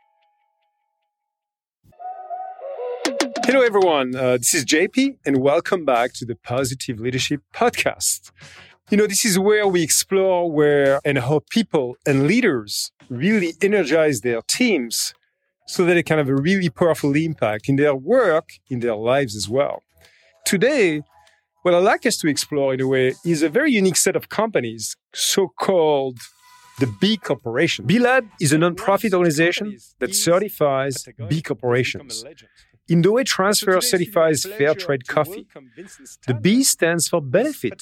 Hello, 3.43 3.61
everyone. 3.61 4.15
Uh, 4.15 4.37
this 4.37 4.53
is 4.53 4.63
JP, 4.65 5.17
and 5.25 5.37
welcome 5.37 5.83
back 5.83 6.13
to 6.13 6.25
the 6.25 6.35
Positive 6.35 6.99
Leadership 6.99 7.41
Podcast. 7.53 8.31
You 8.91 8.97
know, 8.97 9.07
this 9.07 9.25
is 9.25 9.39
where 9.39 9.67
we 9.67 9.81
explore 9.81 10.49
where 10.51 11.01
and 11.03 11.17
how 11.17 11.41
people 11.49 11.97
and 12.05 12.27
leaders 12.27 12.91
really 13.09 13.53
energize 13.59 14.21
their 14.21 14.41
teams 14.47 15.15
so 15.65 15.83
that 15.85 15.95
they 15.95 16.03
can 16.03 16.19
have 16.19 16.29
a 16.29 16.35
really 16.35 16.69
powerful 16.69 17.15
impact 17.15 17.67
in 17.67 17.77
their 17.77 17.95
work, 17.95 18.49
in 18.69 18.79
their 18.79 18.95
lives 18.95 19.35
as 19.35 19.49
well. 19.49 19.81
Today, 20.45 21.01
what 21.63 21.73
I'd 21.73 21.79
like 21.79 22.05
us 22.05 22.17
to 22.17 22.27
explore 22.27 22.75
in 22.75 22.81
a 22.81 22.87
way 22.87 23.15
is 23.25 23.41
a 23.41 23.49
very 23.49 23.71
unique 23.71 23.97
set 23.97 24.15
of 24.15 24.29
companies, 24.29 24.95
so 25.13 25.47
called 25.47 26.19
the 26.79 26.87
B 27.01 27.17
Corporation. 27.17 27.85
B 27.85 27.97
Lab 27.97 28.27
is 28.39 28.53
a 28.53 28.57
nonprofit 28.57 29.13
organization 29.13 29.77
that 29.99 30.13
certifies 30.13 31.07
B 31.27 31.41
corporations 31.41 32.23
in 32.91 33.01
the 33.01 33.11
way 33.11 33.23
TransFair 33.23 33.81
certifies 33.81 34.39
fair 34.57 34.73
trade 34.75 35.07
coffee. 35.07 35.47
The 36.27 36.33
B 36.33 36.63
stands 36.63 37.07
for 37.07 37.21
benefit 37.21 37.81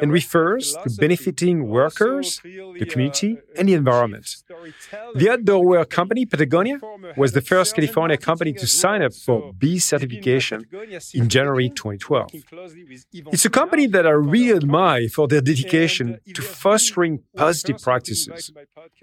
and 0.00 0.10
refers 0.10 0.74
to 0.82 0.90
benefiting 1.04 1.68
workers, 1.68 2.40
the 2.42 2.86
community, 2.90 3.38
and 3.56 3.68
the 3.68 3.74
environment. 3.74 4.26
The 5.20 5.26
outdoorwear 5.32 5.88
company 5.88 6.26
Patagonia 6.26 6.78
was 7.16 7.30
the 7.32 7.40
first 7.40 7.76
California 7.76 8.16
company 8.16 8.52
to 8.54 8.66
sign 8.66 9.00
up 9.02 9.14
for 9.14 9.52
B 9.52 9.78
certification 9.78 10.66
in 11.14 11.28
January 11.28 11.68
2012. 11.68 12.30
It's 13.34 13.44
a 13.44 13.50
company 13.50 13.86
that 13.86 14.06
I 14.06 14.10
really 14.10 14.56
admire 14.56 15.08
for 15.08 15.28
their 15.28 15.40
dedication 15.40 16.18
to 16.34 16.42
fostering 16.42 17.20
positive 17.36 17.78
practices. 17.80 18.50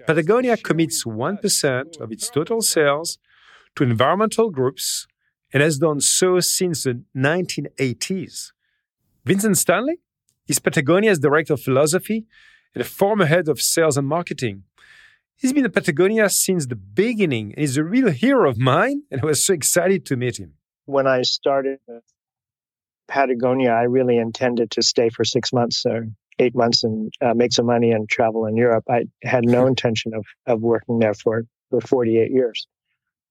Patagonia 0.06 0.56
commits 0.56 1.04
1% 1.04 2.00
of 2.00 2.12
its 2.12 2.28
total 2.28 2.60
sales 2.60 3.18
to 3.76 3.84
environmental 3.84 4.50
groups 4.50 5.06
and 5.52 5.62
has 5.62 5.78
done 5.78 6.00
so 6.00 6.40
since 6.40 6.84
the 6.84 7.02
1980s. 7.16 8.52
Vincent 9.24 9.58
Stanley 9.58 10.00
is 10.48 10.58
Patagonia's 10.58 11.18
director 11.18 11.54
of 11.54 11.60
philosophy 11.60 12.26
and 12.74 12.82
a 12.82 12.84
former 12.84 13.26
head 13.26 13.48
of 13.48 13.60
sales 13.60 13.96
and 13.96 14.06
marketing. 14.06 14.64
He's 15.36 15.52
been 15.52 15.64
at 15.64 15.74
Patagonia 15.74 16.30
since 16.30 16.66
the 16.66 16.76
beginning 16.76 17.52
and 17.54 17.64
is 17.64 17.76
a 17.76 17.84
real 17.84 18.10
hero 18.10 18.48
of 18.48 18.58
mine, 18.58 19.02
and 19.10 19.20
I 19.20 19.26
was 19.26 19.44
so 19.44 19.52
excited 19.52 20.06
to 20.06 20.16
meet 20.16 20.38
him. 20.38 20.54
When 20.86 21.06
I 21.06 21.22
started 21.22 21.78
Patagonia, 23.08 23.70
I 23.70 23.82
really 23.82 24.18
intended 24.18 24.70
to 24.72 24.82
stay 24.82 25.10
for 25.10 25.24
six 25.24 25.52
months 25.52 25.84
or 25.84 26.06
eight 26.38 26.54
months 26.54 26.84
and 26.84 27.12
uh, 27.20 27.34
make 27.34 27.52
some 27.52 27.66
money 27.66 27.92
and 27.92 28.08
travel 28.08 28.46
in 28.46 28.56
Europe. 28.56 28.84
I 28.88 29.04
had 29.22 29.44
no 29.44 29.66
intention 29.72 30.14
of, 30.14 30.24
of 30.46 30.60
working 30.60 30.98
there 30.98 31.14
for, 31.14 31.44
for 31.70 31.80
48 31.80 32.30
years. 32.30 32.66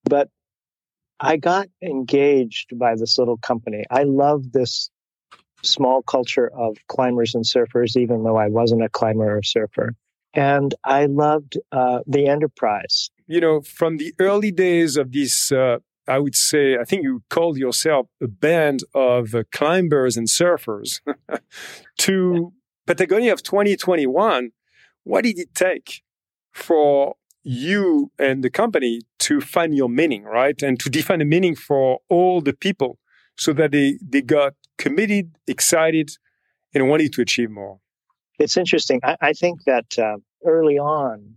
But 0.03 0.29
I 1.19 1.37
got 1.37 1.67
engaged 1.81 2.77
by 2.77 2.95
this 2.95 3.17
little 3.17 3.37
company. 3.37 3.83
I 3.89 4.03
love 4.03 4.51
this 4.51 4.89
small 5.63 6.01
culture 6.03 6.51
of 6.53 6.77
climbers 6.87 7.33
and 7.33 7.43
surfers, 7.43 7.97
even 7.97 8.23
though 8.23 8.37
I 8.37 8.47
wasn't 8.47 8.83
a 8.83 8.89
climber 8.89 9.37
or 9.37 9.43
surfer. 9.43 9.95
And 10.33 10.75
I 10.83 11.05
loved 11.05 11.57
uh, 11.71 11.99
the 12.05 12.27
enterprise. 12.27 13.09
You 13.27 13.39
know, 13.39 13.61
from 13.61 13.97
the 13.97 14.13
early 14.19 14.51
days 14.51 14.97
of 14.97 15.11
this, 15.11 15.51
uh, 15.51 15.77
I 16.07 16.19
would 16.19 16.35
say, 16.35 16.77
I 16.77 16.83
think 16.83 17.03
you 17.03 17.23
called 17.29 17.57
yourself 17.57 18.07
a 18.21 18.27
band 18.27 18.83
of 18.93 19.33
uh, 19.33 19.43
climbers 19.51 20.17
and 20.17 20.27
surfers 20.27 20.99
to 21.99 22.53
Patagonia 22.85 23.33
of 23.33 23.41
2021. 23.41 24.51
What 25.03 25.23
did 25.23 25.39
it 25.39 25.55
take 25.55 26.03
for 26.51 27.15
you 27.45 28.11
and 28.17 28.43
the 28.43 28.49
company 28.49 29.01
to 29.19 29.39
find 29.39 29.75
your 29.75 29.87
meaning, 29.87 30.23
right? 30.23 30.61
And 30.63 30.79
to 30.79 30.89
define 30.89 31.21
a 31.21 31.25
meaning 31.25 31.55
for 31.55 31.99
all 32.09 32.41
the 32.41 32.53
people 32.53 32.97
so 33.37 33.53
that 33.53 33.71
they, 33.71 33.99
they 34.01 34.21
got 34.21 34.53
committed, 34.77 35.35
excited, 35.47 36.09
and 36.73 36.89
wanted 36.89 37.13
to 37.13 37.21
achieve 37.21 37.51
more. 37.51 37.79
It's 38.39 38.57
interesting. 38.57 38.99
I, 39.03 39.15
I 39.21 39.33
think 39.33 39.63
that 39.65 39.97
uh, 39.99 40.17
early 40.43 40.79
on, 40.79 41.35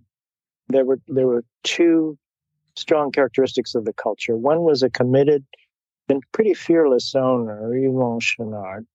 there 0.69 0.85
were 0.85 0.99
there 1.09 1.27
were 1.27 1.45
two 1.63 2.19
strong 2.77 3.13
characteristics 3.13 3.75
of 3.75 3.85
the 3.85 3.93
culture. 3.93 4.37
One 4.37 4.63
was 4.63 4.83
a 4.83 4.91
committed 4.91 5.45
and 6.09 6.23
pretty 6.33 6.55
fearless 6.55 7.15
owner, 7.15 7.71
Yvon 7.71 8.21
Chouinard. 8.21 8.87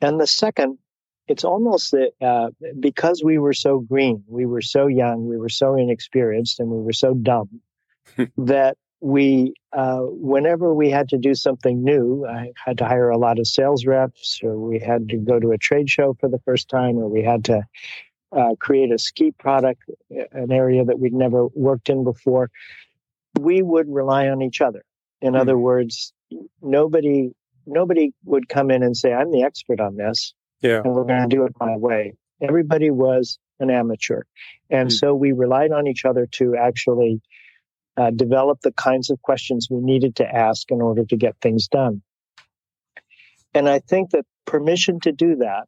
And 0.00 0.20
the 0.20 0.26
second 0.26 0.78
it's 1.26 1.44
almost 1.44 1.92
that 1.92 2.10
uh, 2.20 2.50
because 2.78 3.22
we 3.24 3.38
were 3.38 3.54
so 3.54 3.78
green, 3.78 4.24
we 4.26 4.46
were 4.46 4.60
so 4.60 4.86
young, 4.86 5.26
we 5.26 5.38
were 5.38 5.48
so 5.48 5.74
inexperienced, 5.74 6.60
and 6.60 6.68
we 6.68 6.82
were 6.82 6.92
so 6.92 7.14
dumb 7.14 7.60
that 8.36 8.76
we, 9.00 9.54
uh, 9.72 10.00
whenever 10.00 10.72
we 10.74 10.90
had 10.90 11.10
to 11.10 11.18
do 11.18 11.34
something 11.34 11.82
new, 11.82 12.26
I 12.26 12.52
had 12.62 12.78
to 12.78 12.86
hire 12.86 13.10
a 13.10 13.18
lot 13.18 13.38
of 13.38 13.46
sales 13.46 13.84
reps, 13.86 14.40
or 14.42 14.58
we 14.58 14.78
had 14.78 15.08
to 15.10 15.16
go 15.16 15.38
to 15.38 15.52
a 15.52 15.58
trade 15.58 15.90
show 15.90 16.14
for 16.20 16.28
the 16.28 16.40
first 16.40 16.68
time, 16.68 16.96
or 16.96 17.08
we 17.08 17.22
had 17.22 17.44
to 17.46 17.62
uh, 18.32 18.54
create 18.58 18.92
a 18.92 18.98
ski 18.98 19.30
product, 19.30 19.82
an 20.10 20.50
area 20.50 20.84
that 20.84 20.98
we'd 20.98 21.12
never 21.12 21.46
worked 21.48 21.88
in 21.88 22.04
before. 22.04 22.50
We 23.38 23.62
would 23.62 23.88
rely 23.88 24.28
on 24.28 24.42
each 24.42 24.60
other. 24.60 24.84
In 25.20 25.32
mm-hmm. 25.32 25.40
other 25.40 25.58
words, 25.58 26.12
nobody 26.60 27.30
nobody 27.66 28.12
would 28.24 28.48
come 28.48 28.70
in 28.70 28.82
and 28.82 28.96
say, 28.96 29.12
"I'm 29.12 29.30
the 29.30 29.42
expert 29.42 29.80
on 29.80 29.96
this." 29.96 30.34
Yeah. 30.64 30.80
And 30.82 30.94
we're 30.94 31.04
going 31.04 31.28
to 31.28 31.36
do 31.36 31.44
it 31.44 31.52
my 31.60 31.76
way. 31.76 32.14
Everybody 32.40 32.90
was 32.90 33.38
an 33.60 33.70
amateur. 33.70 34.22
And 34.70 34.88
mm 34.88 34.92
so 34.92 35.14
we 35.14 35.32
relied 35.32 35.72
on 35.72 35.86
each 35.86 36.06
other 36.06 36.26
to 36.38 36.56
actually 36.56 37.20
uh, 37.98 38.10
develop 38.10 38.60
the 38.62 38.72
kinds 38.72 39.10
of 39.10 39.20
questions 39.20 39.68
we 39.70 39.80
needed 39.80 40.16
to 40.16 40.24
ask 40.24 40.70
in 40.70 40.80
order 40.80 41.04
to 41.04 41.16
get 41.16 41.36
things 41.40 41.68
done. 41.68 42.02
And 43.52 43.68
I 43.68 43.80
think 43.80 44.10
that 44.10 44.24
permission 44.46 45.00
to 45.00 45.12
do 45.12 45.36
that 45.36 45.66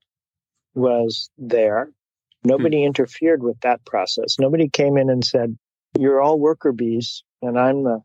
was 0.75 1.31
there. 1.37 1.91
Nobody 2.43 2.79
mm 2.79 2.87
interfered 2.87 3.43
with 3.43 3.61
that 3.61 3.85
process. 3.85 4.37
Nobody 4.39 4.69
came 4.69 4.97
in 4.97 5.11
and 5.11 5.25
said, 5.25 5.59
"You're 5.99 6.21
all 6.21 6.39
worker 6.39 6.73
bees, 6.73 7.23
and 7.43 7.59
I'm 7.59 7.83
the 7.85 8.03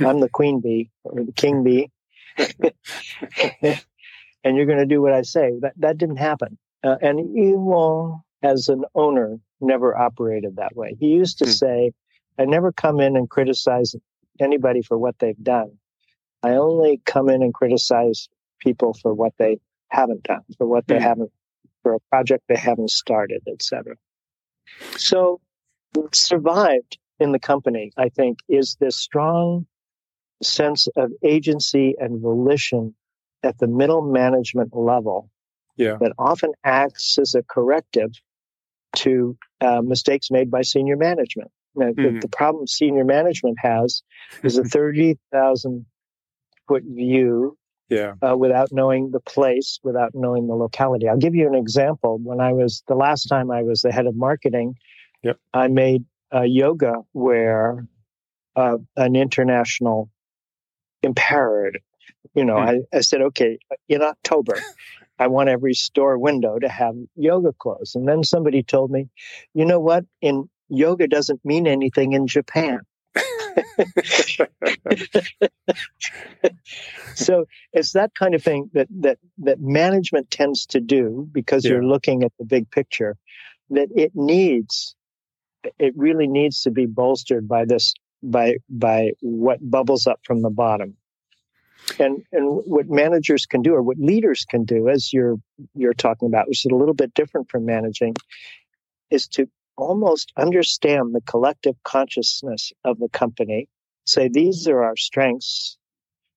I'm 0.00 0.20
the 0.20 0.28
queen 0.28 0.60
bee 0.60 0.90
or 1.04 1.24
the 1.24 1.32
king 1.32 1.64
bee." 1.64 1.90
and 4.44 4.56
you're 4.56 4.66
going 4.66 4.78
to 4.78 4.86
do 4.86 5.02
what 5.02 5.12
I 5.12 5.22
say. 5.22 5.52
That 5.60 5.74
that 5.78 5.98
didn't 5.98 6.16
happen. 6.16 6.58
Uh, 6.84 6.96
and 7.00 7.18
Yvon, 7.36 8.22
as 8.42 8.68
an 8.68 8.84
owner, 8.94 9.38
never 9.60 9.96
operated 9.96 10.56
that 10.56 10.76
way. 10.76 10.96
He 10.98 11.08
used 11.08 11.38
to 11.38 11.44
hmm. 11.44 11.50
say, 11.50 11.92
"I 12.38 12.44
never 12.44 12.72
come 12.72 13.00
in 13.00 13.16
and 13.16 13.28
criticize 13.28 13.94
anybody 14.40 14.82
for 14.82 14.96
what 14.96 15.18
they've 15.18 15.42
done. 15.42 15.78
I 16.42 16.50
only 16.50 17.00
come 17.04 17.28
in 17.28 17.42
and 17.42 17.52
criticize 17.52 18.28
people 18.60 18.94
for 18.94 19.12
what 19.12 19.34
they 19.38 19.58
haven't 19.88 20.22
done, 20.22 20.44
for 20.56 20.66
what 20.66 20.86
they 20.86 20.98
hmm. 20.98 21.02
haven't, 21.02 21.32
for 21.82 21.94
a 21.94 22.00
project 22.10 22.44
they 22.48 22.56
haven't 22.56 22.90
started, 22.90 23.42
etc." 23.48 23.96
So, 24.96 25.40
survived 26.12 26.98
in 27.18 27.32
the 27.32 27.38
company, 27.38 27.92
I 27.96 28.10
think, 28.10 28.38
is 28.48 28.76
this 28.78 28.96
strong 28.96 29.66
sense 30.42 30.86
of 30.96 31.10
agency 31.24 31.94
and 31.98 32.20
volition 32.20 32.94
at 33.42 33.58
the 33.58 33.66
middle 33.66 34.02
management 34.02 34.74
level 34.74 35.30
Yeah. 35.76 35.96
that 36.00 36.12
often 36.18 36.52
acts 36.64 37.18
as 37.18 37.34
a 37.34 37.42
corrective 37.42 38.10
to 38.96 39.36
uh, 39.60 39.80
mistakes 39.82 40.30
made 40.30 40.50
by 40.50 40.62
senior 40.62 40.96
management. 40.96 41.50
Now, 41.74 41.92
the, 41.92 42.02
Mhm. 42.10 42.20
the 42.22 42.28
problem 42.28 42.66
senior 42.66 43.04
management 43.04 43.58
has 43.60 44.02
is 44.42 44.58
a 44.58 44.64
30,000 44.76 45.86
foot 46.66 46.82
view 46.84 47.56
Yeah. 47.88 48.14
uh, 48.26 48.36
without 48.36 48.72
knowing 48.72 49.10
the 49.10 49.20
place, 49.20 49.78
without 49.82 50.14
knowing 50.14 50.46
the 50.48 50.54
locality. 50.54 51.08
I'll 51.08 51.16
give 51.16 51.34
you 51.34 51.46
an 51.46 51.54
example. 51.54 52.18
When 52.18 52.40
I 52.40 52.52
was 52.52 52.82
the 52.88 52.94
last 52.94 53.26
time 53.26 53.50
I 53.50 53.62
was 53.62 53.82
the 53.82 53.92
head 53.92 54.06
of 54.06 54.16
marketing, 54.16 54.76
Yep. 55.22 55.38
I 55.52 55.68
made 55.68 56.04
uh, 56.32 56.42
yoga 56.42 57.02
wear 57.12 57.86
uh, 58.56 58.78
an 58.96 59.16
international 59.16 60.10
imperative. 61.02 61.82
You 62.34 62.44
know, 62.44 62.56
Hmm. 62.56 62.68
I, 62.68 62.80
I 62.92 63.00
said, 63.00 63.22
okay, 63.22 63.58
in 63.88 64.02
October, 64.02 64.60
I 65.18 65.26
want 65.26 65.48
every 65.48 65.74
store 65.74 66.18
window 66.18 66.58
to 66.58 66.68
have 66.68 66.94
yoga 67.16 67.52
clothes. 67.52 67.94
And 67.94 68.06
then 68.06 68.22
somebody 68.24 68.62
told 68.62 68.90
me, 68.90 69.08
you 69.54 69.64
know 69.64 69.80
what? 69.80 70.04
In 70.20 70.48
yoga 70.68 71.08
doesn't 71.08 71.44
mean 71.44 71.66
anything 71.66 72.12
in 72.12 72.26
Japan. 72.26 72.80
so 77.14 77.46
it's 77.72 77.92
that 77.92 78.14
kind 78.14 78.34
of 78.34 78.42
thing 78.42 78.70
that 78.74 78.86
that 79.00 79.18
that 79.38 79.60
management 79.60 80.30
tends 80.30 80.66
to 80.66 80.80
do 80.80 81.28
because 81.32 81.64
you're 81.64 81.84
looking 81.84 82.22
at 82.22 82.32
the 82.38 82.44
big 82.44 82.70
picture 82.70 83.16
that 83.70 83.88
it 83.96 84.12
needs 84.14 84.94
it 85.78 85.92
really 85.96 86.26
needs 86.26 86.62
to 86.62 86.70
be 86.70 86.86
bolstered 86.86 87.48
by 87.48 87.64
this 87.64 87.94
by 88.22 88.56
by 88.68 89.10
what 89.20 89.58
bubbles 89.68 90.06
up 90.06 90.20
from 90.22 90.42
the 90.42 90.50
bottom 90.50 90.96
and 91.98 92.22
and 92.32 92.62
what 92.64 92.88
managers 92.88 93.46
can 93.46 93.62
do 93.62 93.74
or 93.74 93.82
what 93.82 93.98
leaders 93.98 94.44
can 94.44 94.64
do 94.64 94.88
as 94.88 95.12
you're 95.12 95.36
you're 95.74 95.94
talking 95.94 96.26
about 96.26 96.48
which 96.48 96.64
is 96.64 96.70
a 96.70 96.74
little 96.74 96.94
bit 96.94 97.14
different 97.14 97.50
from 97.50 97.64
managing 97.64 98.14
is 99.10 99.28
to 99.28 99.48
almost 99.76 100.32
understand 100.36 101.14
the 101.14 101.20
collective 101.22 101.76
consciousness 101.84 102.72
of 102.84 102.98
the 102.98 103.08
company. 103.08 103.68
Say 104.04 104.28
these 104.28 104.66
are 104.68 104.82
our 104.82 104.96
strengths. 104.96 105.78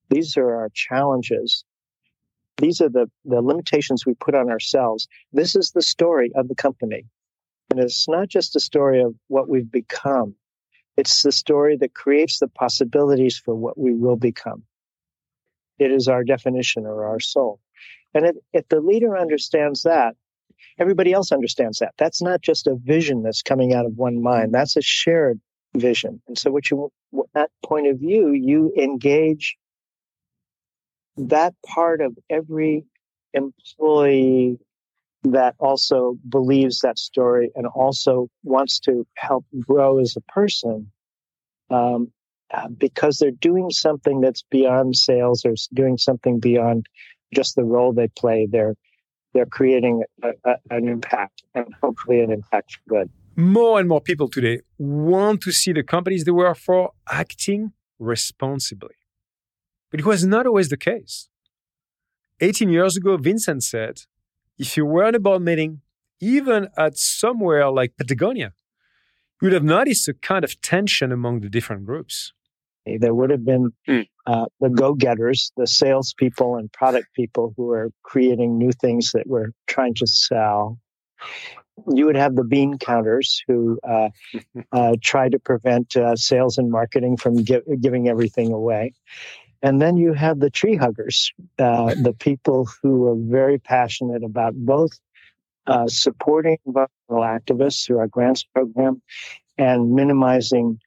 These 0.10 0.38
are 0.38 0.56
our 0.56 0.70
challenges. 0.74 1.66
These 2.58 2.82
are 2.82 2.90
the 2.90 3.10
the 3.26 3.42
limitations 3.42 4.06
we 4.06 4.14
put 4.14 4.36
on 4.36 4.50
ourselves. 4.50 5.08
This 5.34 5.56
is 5.56 5.72
the 5.72 5.82
story 5.82 6.32
of 6.36 6.48
the 6.48 6.56
company. 6.56 7.06
And 7.72 7.80
it's 7.80 8.08
not 8.08 8.28
just 8.28 8.56
a 8.56 8.60
story 8.60 9.02
of 9.02 9.16
what 9.28 9.48
we've 9.48 9.72
become. 9.72 10.36
It's 10.98 11.24
the 11.24 11.32
story 11.32 11.78
that 11.78 11.96
creates 11.96 12.40
the 12.40 12.50
possibilities 12.50 13.38
for 13.38 13.56
what 13.56 13.78
we 13.78 13.94
will 13.94 14.18
become 14.18 14.64
it 15.82 15.92
is 15.92 16.08
our 16.08 16.24
definition 16.24 16.86
or 16.86 17.06
our 17.06 17.20
soul. 17.20 17.60
And 18.14 18.26
if, 18.26 18.36
if 18.54 18.68
the 18.70 18.82
leader 18.82 19.18
understands 19.18 19.84
that 19.84 20.16
everybody 20.78 21.14
else 21.14 21.32
understands 21.32 21.80
that. 21.80 21.94
That's 21.98 22.22
not 22.22 22.42
just 22.42 22.68
a 22.68 22.76
vision 22.76 23.24
that's 23.24 23.42
coming 23.42 23.74
out 23.74 23.86
of 23.86 23.98
one 23.98 24.22
mind. 24.22 24.54
That's 24.54 24.76
a 24.78 24.82
shared 24.82 25.40
vision. 25.76 26.22
And 26.28 26.38
so 26.38 26.52
what 26.52 26.70
you 26.70 26.92
that 27.34 27.50
point 27.64 27.88
of 27.88 28.00
view 28.00 28.32
you 28.32 28.74
engage 28.78 29.58
that 31.18 31.54
part 31.66 32.02
of 32.02 32.18
every 32.30 32.86
employee 33.34 34.58
that 35.24 35.56
also 35.60 36.18
believes 36.28 36.80
that 36.80 36.98
story 36.98 37.52
and 37.56 37.68
also 37.68 38.28
wants 38.44 38.80
to 38.80 39.06
help 39.16 39.46
grow 39.60 40.00
as 40.00 40.16
a 40.18 40.22
person 40.32 40.92
um, 41.70 42.12
uh, 42.54 42.68
because 42.70 43.18
they're 43.18 43.32
doing 43.32 43.70
something 43.70 44.22
that's 44.22 44.44
beyond 44.50 44.96
sales 44.96 45.46
or 45.46 45.54
doing 45.74 45.98
something 45.98 46.40
beyond 46.40 46.88
just 47.34 47.56
the 47.56 47.64
role 47.64 47.94
they 47.94 48.08
play 48.10 48.48
they're 48.50 48.76
they're 49.34 49.46
creating 49.46 50.04
a, 50.24 50.30
a, 50.44 50.56
an 50.70 50.88
impact 50.88 51.44
and 51.56 51.66
hopefully 51.82 52.20
an 52.20 52.32
impact 52.32 52.74
for 52.74 53.00
good 53.00 53.10
More 53.36 53.80
and 53.80 53.88
more 53.88 54.02
people 54.02 54.28
today 54.28 54.60
want 54.78 55.42
to 55.42 55.52
see 55.52 55.72
the 55.72 55.84
companies 55.84 56.26
they 56.26 56.32
work 56.32 56.58
for 56.58 56.92
acting 57.10 57.72
responsibly. 57.98 58.96
But 59.90 60.02
it 60.02 60.06
was 60.06 60.26
not 60.26 60.46
always 60.46 60.70
the 60.70 60.78
case. 60.78 61.30
18 62.42 62.70
years 62.70 62.98
ago, 62.98 63.18
Vincent 63.18 63.64
said, 63.64 64.02
if 64.58 64.76
you 64.76 64.86
were 64.86 65.08
in 65.08 65.16
a 65.16 65.20
board 65.20 65.44
meeting, 65.44 65.82
even 66.20 66.70
at 66.78 66.98
somewhere 66.98 67.70
like 67.70 67.98
Patagonia, 67.98 68.54
you 69.42 69.48
would 69.48 69.54
have 69.54 69.64
noticed 69.64 70.08
a 70.08 70.14
kind 70.14 70.44
of 70.44 70.60
tension 70.62 71.12
among 71.12 71.42
the 71.42 71.50
different 71.50 71.86
groups. 71.86 72.34
There 72.86 73.14
would 73.14 73.30
have 73.30 73.46
been 73.46 73.72
Hmm. 73.88 74.02
uh, 74.26 74.46
the 74.60 74.70
go-getters, 74.70 75.52
the 75.58 75.68
salespeople 75.68 76.56
and 76.56 76.72
product 76.72 77.08
people 77.16 77.54
who 77.58 77.72
are 77.72 77.92
creating 78.04 78.58
new 78.58 78.72
things 78.72 79.12
that 79.14 79.28
we're 79.28 79.52
trying 79.68 79.94
to 79.96 80.08
sell. 80.08 80.78
You 81.92 82.06
would 82.06 82.16
have 82.16 82.36
the 82.36 82.44
bean 82.44 82.78
counters 82.78 83.42
who 83.48 83.80
uh, 83.88 84.10
uh, 84.72 84.96
try 85.02 85.30
to 85.30 85.40
prevent 85.40 85.96
uh, 85.96 86.16
sales 86.16 86.58
and 86.58 86.70
marketing 86.72 87.18
from 87.18 87.44
gi- 87.44 87.62
giving 87.80 88.08
everything 88.08 88.52
away. 88.52 88.94
And 89.64 89.80
then 89.82 89.96
you 89.98 90.14
have 90.14 90.40
the 90.40 90.50
tree 90.50 90.76
huggers, 90.76 91.32
uh, 91.60 91.94
the 91.94 92.14
people 92.14 92.68
who 92.82 93.08
are 93.08 93.16
very 93.16 93.60
passionate 93.60 94.24
about 94.24 94.56
both 94.56 94.92
uh, 95.68 95.88
supporting 95.88 96.58
environmental 96.66 96.90
activists 97.10 97.86
through 97.86 98.00
our 98.00 98.08
grants 98.08 98.44
program 98.44 99.02
and 99.60 99.92
minimizing 99.94 100.80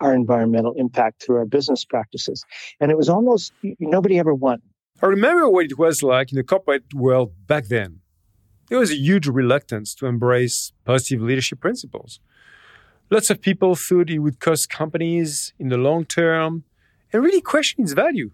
our 0.00 0.14
environmental 0.14 0.72
impact 0.76 1.22
through 1.22 1.36
our 1.36 1.44
business 1.44 1.84
practices. 1.84 2.44
And 2.80 2.90
it 2.90 2.96
was 2.96 3.08
almost 3.08 3.52
nobody 3.78 4.18
ever 4.18 4.34
won. 4.34 4.60
I 5.02 5.06
remember 5.06 5.48
what 5.48 5.66
it 5.66 5.78
was 5.78 6.02
like 6.02 6.32
in 6.32 6.36
the 6.36 6.44
corporate 6.44 6.94
world 6.94 7.32
back 7.46 7.66
then. 7.66 8.00
There 8.68 8.78
was 8.78 8.90
a 8.90 8.96
huge 8.96 9.26
reluctance 9.26 9.94
to 9.96 10.06
embrace 10.06 10.72
positive 10.84 11.20
leadership 11.20 11.60
principles. 11.60 12.18
Lots 13.10 13.30
of 13.30 13.40
people 13.40 13.76
thought 13.76 14.10
it 14.10 14.18
would 14.18 14.40
cost 14.40 14.68
companies 14.68 15.52
in 15.58 15.68
the 15.68 15.76
long 15.76 16.04
term 16.04 16.64
and 17.12 17.22
really 17.22 17.40
question 17.40 17.84
its 17.84 17.92
value. 17.92 18.30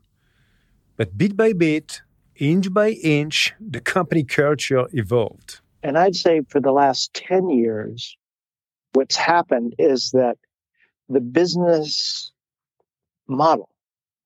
But 0.97 1.19
bit 1.19 1.37
by 1.37 1.53
bit, 1.53 2.03
inch 2.37 2.73
by 2.73 2.91
inch, 2.91 3.55
the 3.61 3.81
company 3.81 4.25
culture 4.25 4.87
evolved. 4.93 5.61
And 5.83 5.99
I'd 5.99 6.17
say 6.17 6.43
for 6.49 6.61
the 6.61 6.73
last 6.73 7.13
10 7.15 7.51
years, 7.51 8.17
what's 8.93 9.17
happened 9.17 9.75
is 9.79 10.11
that 10.13 10.39
the 11.09 11.21
business 11.21 12.33
model 13.29 13.69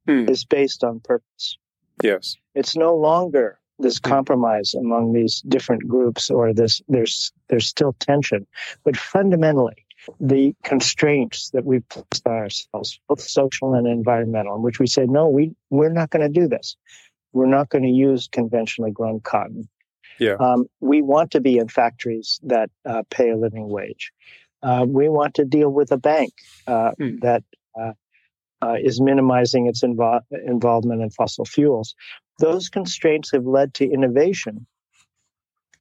Hmm. 0.06 0.28
is 0.28 0.44
based 0.44 0.84
on 0.84 1.00
purpose. 1.00 1.58
Yes. 2.02 2.36
It's 2.54 2.76
no 2.76 2.94
longer 2.94 3.58
this 3.78 3.98
compromise 3.98 4.72
among 4.74 5.12
these 5.12 5.40
different 5.48 5.86
groups 5.88 6.30
or 6.30 6.52
this 6.54 6.80
there's 6.88 7.32
there's 7.48 7.66
still 7.66 7.92
tension 8.00 8.46
but 8.84 8.96
fundamentally 8.96 9.84
the 10.18 10.54
constraints 10.64 11.50
that 11.50 11.64
we've 11.66 11.86
placed 11.90 12.26
on 12.26 12.32
ourselves 12.32 12.98
both 13.06 13.20
social 13.20 13.74
and 13.74 13.86
environmental 13.86 14.54
in 14.56 14.62
which 14.62 14.78
we 14.78 14.86
say 14.86 15.04
no 15.04 15.28
we 15.28 15.54
we're 15.68 15.92
not 15.92 16.08
going 16.08 16.22
to 16.22 16.40
do 16.40 16.48
this 16.48 16.74
we're 17.34 17.44
not 17.58 17.68
going 17.68 17.82
to 17.84 17.90
use 17.90 18.28
conventionally 18.32 18.90
grown 18.90 19.20
cotton 19.20 19.68
Yeah. 20.18 20.36
um, 20.40 20.64
we 20.80 21.02
want 21.02 21.32
to 21.32 21.40
be 21.42 21.58
in 21.58 21.68
factories 21.68 22.40
that 22.44 22.70
uh, 22.86 23.02
pay 23.10 23.28
a 23.28 23.36
living 23.36 23.68
wage 23.68 24.10
uh, 24.62 24.84
we 24.88 25.08
want 25.08 25.34
to 25.34 25.44
deal 25.44 25.70
with 25.70 25.92
a 25.92 25.96
bank 25.98 26.32
uh, 26.66 26.92
Hmm. 26.98 27.16
that 27.22 27.44
uh, 27.78 27.92
uh, 28.62 28.76
is 28.82 29.00
minimizing 29.00 29.66
its 29.66 29.82
invo- 29.82 30.22
involvement 30.46 31.02
in 31.02 31.10
fossil 31.10 31.44
fuels 31.44 31.94
those 32.38 32.68
constraints 32.68 33.32
have 33.32 33.46
led 33.46 33.74
to 33.74 33.90
innovation, 33.90 34.66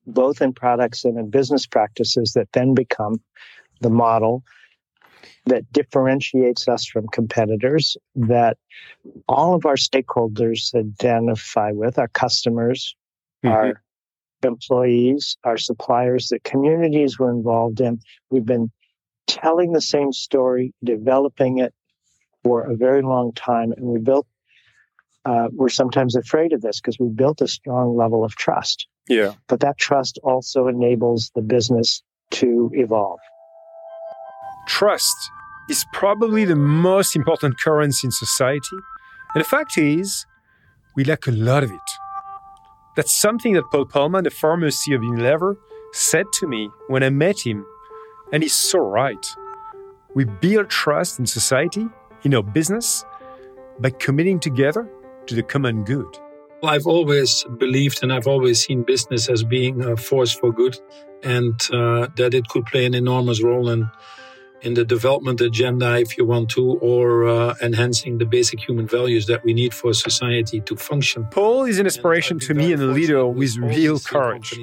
both 0.05 0.41
in 0.41 0.53
products 0.53 1.03
and 1.05 1.17
in 1.17 1.29
business 1.29 1.65
practices 1.65 2.33
that 2.33 2.49
then 2.53 2.73
become 2.73 3.21
the 3.81 3.89
model 3.89 4.43
that 5.45 5.71
differentiates 5.71 6.67
us 6.67 6.85
from 6.85 7.07
competitors, 7.07 7.97
that 8.15 8.57
all 9.27 9.53
of 9.53 9.65
our 9.65 9.75
stakeholders 9.75 10.73
identify 10.73 11.71
with, 11.71 11.99
our 11.99 12.07
customers, 12.07 12.95
our 13.43 13.83
employees, 14.45 15.37
our 15.43 15.57
suppliers, 15.57 16.29
the 16.29 16.39
communities 16.39 17.19
we're 17.19 17.31
involved 17.31 17.81
in. 17.81 17.99
We've 18.29 18.45
been 18.45 18.71
telling 19.27 19.73
the 19.73 19.81
same 19.81 20.13
story, 20.13 20.73
developing 20.83 21.57
it 21.59 21.73
for 22.43 22.63
a 22.63 22.75
very 22.75 23.01
long 23.01 23.33
time, 23.33 23.71
and 23.71 23.85
we 23.85 23.99
built 23.99 24.27
uh, 25.25 25.47
we're 25.51 25.69
sometimes 25.69 26.15
afraid 26.15 26.53
of 26.53 26.61
this 26.61 26.79
because 26.79 26.99
we 26.99 27.07
built 27.07 27.41
a 27.41 27.47
strong 27.47 27.97
level 27.97 28.23
of 28.23 28.35
trust. 28.35 28.87
Yeah. 29.09 29.33
But 29.47 29.59
that 29.61 29.77
trust 29.77 30.19
also 30.23 30.67
enables 30.67 31.31
the 31.33 31.41
business 31.41 32.03
to 32.31 32.69
evolve. 32.73 33.19
Trust 34.67 35.15
is 35.69 35.83
probably 35.93 36.45
the 36.45 36.55
most 36.55 37.15
important 37.15 37.59
currency 37.59 38.07
in 38.07 38.11
society. 38.11 38.77
And 39.33 39.43
the 39.43 39.47
fact 39.47 39.77
is, 39.77 40.25
we 40.95 41.03
lack 41.03 41.27
a 41.27 41.31
lot 41.31 41.63
of 41.63 41.71
it. 41.71 42.04
That's 42.95 43.11
something 43.13 43.53
that 43.53 43.69
Paul 43.71 43.85
Polman, 43.85 44.23
the 44.23 44.31
former 44.31 44.67
CEO 44.67 44.95
of 44.95 45.01
Unilever, 45.01 45.57
said 45.91 46.31
to 46.33 46.47
me 46.47 46.69
when 46.87 47.03
I 47.03 47.09
met 47.09 47.45
him. 47.45 47.65
And 48.31 48.41
he's 48.41 48.55
so 48.55 48.79
right. 48.79 49.25
We 50.13 50.23
build 50.25 50.69
trust 50.69 51.19
in 51.19 51.25
society, 51.25 51.87
in 52.23 52.33
our 52.33 52.43
business, 52.43 53.03
by 53.79 53.89
committing 53.89 54.39
together 54.39 54.89
to 55.27 55.35
the 55.35 55.43
common 55.43 55.83
good. 55.83 56.17
I've 56.63 56.87
always 56.87 57.45
believed 57.57 57.99
and 58.01 58.11
I've 58.13 58.27
always 58.27 58.65
seen 58.65 58.83
business 58.83 59.29
as 59.29 59.43
being 59.43 59.83
a 59.83 59.97
force 59.97 60.33
for 60.33 60.51
good 60.51 60.79
and 61.21 61.59
uh, 61.71 62.07
that 62.15 62.33
it 62.33 62.47
could 62.47 62.65
play 62.65 62.85
an 62.85 62.93
enormous 62.93 63.43
role 63.43 63.69
in 63.69 63.89
in 64.65 64.73
the 64.73 64.83
development 64.83 65.39
agenda, 65.41 65.99
if 65.99 66.17
you 66.17 66.25
want 66.25 66.49
to, 66.49 66.63
or 66.91 67.27
uh, 67.27 67.53
enhancing 67.61 68.17
the 68.17 68.25
basic 68.25 68.59
human 68.67 68.87
values 68.87 69.27
that 69.27 69.43
we 69.43 69.53
need 69.53 69.73
for 69.73 69.93
society 69.93 70.59
to 70.61 70.75
function. 70.75 71.25
Paul 71.31 71.65
is 71.65 71.77
an 71.79 71.85
inspiration 71.85 72.39
to 72.39 72.53
me 72.53 72.73
and 72.73 72.81
a 72.81 72.87
leader 72.87 73.25
with 73.27 73.55
real 73.57 73.99
courage. 73.99 74.57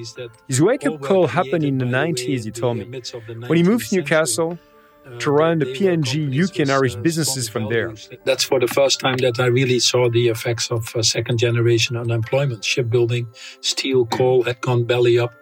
His 0.48 0.60
wake 0.60 0.84
up 0.86 1.00
call 1.00 1.28
happened 1.28 1.64
in 1.64 1.78
the 1.78 1.84
90s, 1.84 2.44
he 2.44 2.50
told 2.50 2.78
me, 2.78 2.84
when 3.46 3.56
he 3.56 3.62
moved 3.62 3.88
to 3.90 3.96
Newcastle 3.96 4.58
to 5.18 5.30
run 5.30 5.58
the 5.58 5.66
P&G 5.66 6.42
UK 6.42 6.60
and 6.60 6.70
Irish 6.70 6.94
businesses 6.96 7.48
from 7.48 7.68
there. 7.68 7.92
That's 8.24 8.44
for 8.44 8.60
the 8.60 8.68
first 8.68 9.00
time 9.00 9.16
that 9.18 9.40
I 9.40 9.46
really 9.46 9.80
saw 9.80 10.08
the 10.08 10.28
effects 10.28 10.70
of 10.70 10.94
uh, 10.94 11.02
second 11.02 11.38
generation 11.38 11.96
unemployment. 11.96 12.64
Shipbuilding, 12.64 13.26
steel, 13.60 14.06
coal 14.06 14.44
had 14.44 14.60
gone 14.60 14.84
belly 14.84 15.18
up. 15.18 15.32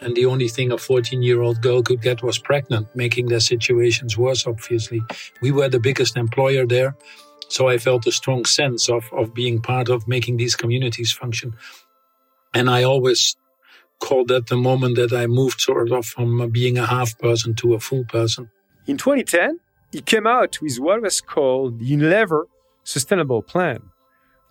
And 0.00 0.16
the 0.16 0.26
only 0.26 0.48
thing 0.48 0.72
a 0.72 0.78
14 0.78 1.22
year 1.22 1.42
old 1.42 1.60
girl 1.60 1.82
could 1.82 2.00
get 2.00 2.22
was 2.22 2.38
pregnant, 2.38 2.88
making 2.94 3.28
their 3.28 3.40
situations 3.40 4.16
worse, 4.16 4.46
obviously. 4.46 5.02
We 5.42 5.50
were 5.50 5.68
the 5.68 5.80
biggest 5.80 6.16
employer 6.16 6.66
there. 6.66 6.96
So 7.48 7.68
I 7.68 7.78
felt 7.78 8.06
a 8.06 8.12
strong 8.12 8.44
sense 8.44 8.88
of, 8.88 9.04
of 9.12 9.34
being 9.34 9.60
part 9.60 9.88
of 9.88 10.06
making 10.08 10.36
these 10.36 10.56
communities 10.56 11.12
function. 11.12 11.56
And 12.54 12.70
I 12.70 12.84
always 12.84 13.36
called 13.98 14.28
that 14.28 14.46
the 14.46 14.56
moment 14.56 14.96
that 14.96 15.12
I 15.12 15.26
moved 15.26 15.60
sort 15.60 15.90
of 15.92 16.06
from 16.06 16.48
being 16.50 16.78
a 16.78 16.86
half 16.86 17.18
person 17.18 17.54
to 17.56 17.74
a 17.74 17.80
full 17.80 18.04
person. 18.04 18.50
In 18.86 18.96
2010, 18.96 19.60
he 19.92 20.00
came 20.00 20.26
out 20.26 20.60
with 20.62 20.78
what 20.78 21.02
was 21.02 21.20
called 21.20 21.80
the 21.80 21.90
Unilever 21.90 22.44
Sustainable 22.84 23.42
Plan, 23.42 23.82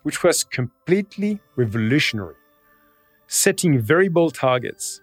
which 0.02 0.22
was 0.22 0.44
completely 0.44 1.40
revolutionary, 1.56 2.36
setting 3.26 3.80
very 3.80 4.08
bold 4.08 4.34
targets 4.34 5.00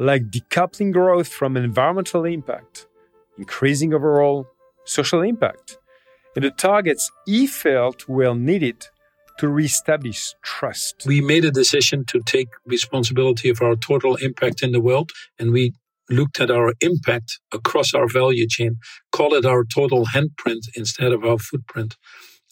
like 0.00 0.30
decoupling 0.30 0.92
growth 0.92 1.28
from 1.28 1.56
environmental 1.58 2.24
impact, 2.24 2.86
increasing 3.36 3.92
overall 3.92 4.48
social 4.84 5.20
impact, 5.20 5.76
and 6.34 6.44
the 6.44 6.50
targets 6.50 7.10
he 7.26 7.46
felt 7.46 8.08
were 8.08 8.34
needed 8.34 8.86
to 9.38 9.48
reestablish 9.48 10.34
trust. 10.42 11.04
We 11.06 11.20
made 11.20 11.44
a 11.44 11.50
decision 11.50 12.04
to 12.06 12.20
take 12.24 12.48
responsibility 12.64 13.50
of 13.50 13.60
our 13.60 13.76
total 13.76 14.16
impact 14.16 14.62
in 14.62 14.72
the 14.72 14.80
world, 14.80 15.10
and 15.38 15.52
we 15.52 15.74
looked 16.08 16.40
at 16.40 16.50
our 16.50 16.72
impact 16.80 17.38
across 17.52 17.92
our 17.92 18.08
value 18.08 18.46
chain, 18.48 18.76
call 19.12 19.34
it 19.34 19.44
our 19.44 19.64
total 19.64 20.06
handprint 20.06 20.62
instead 20.74 21.12
of 21.12 21.24
our 21.24 21.38
footprint. 21.38 21.96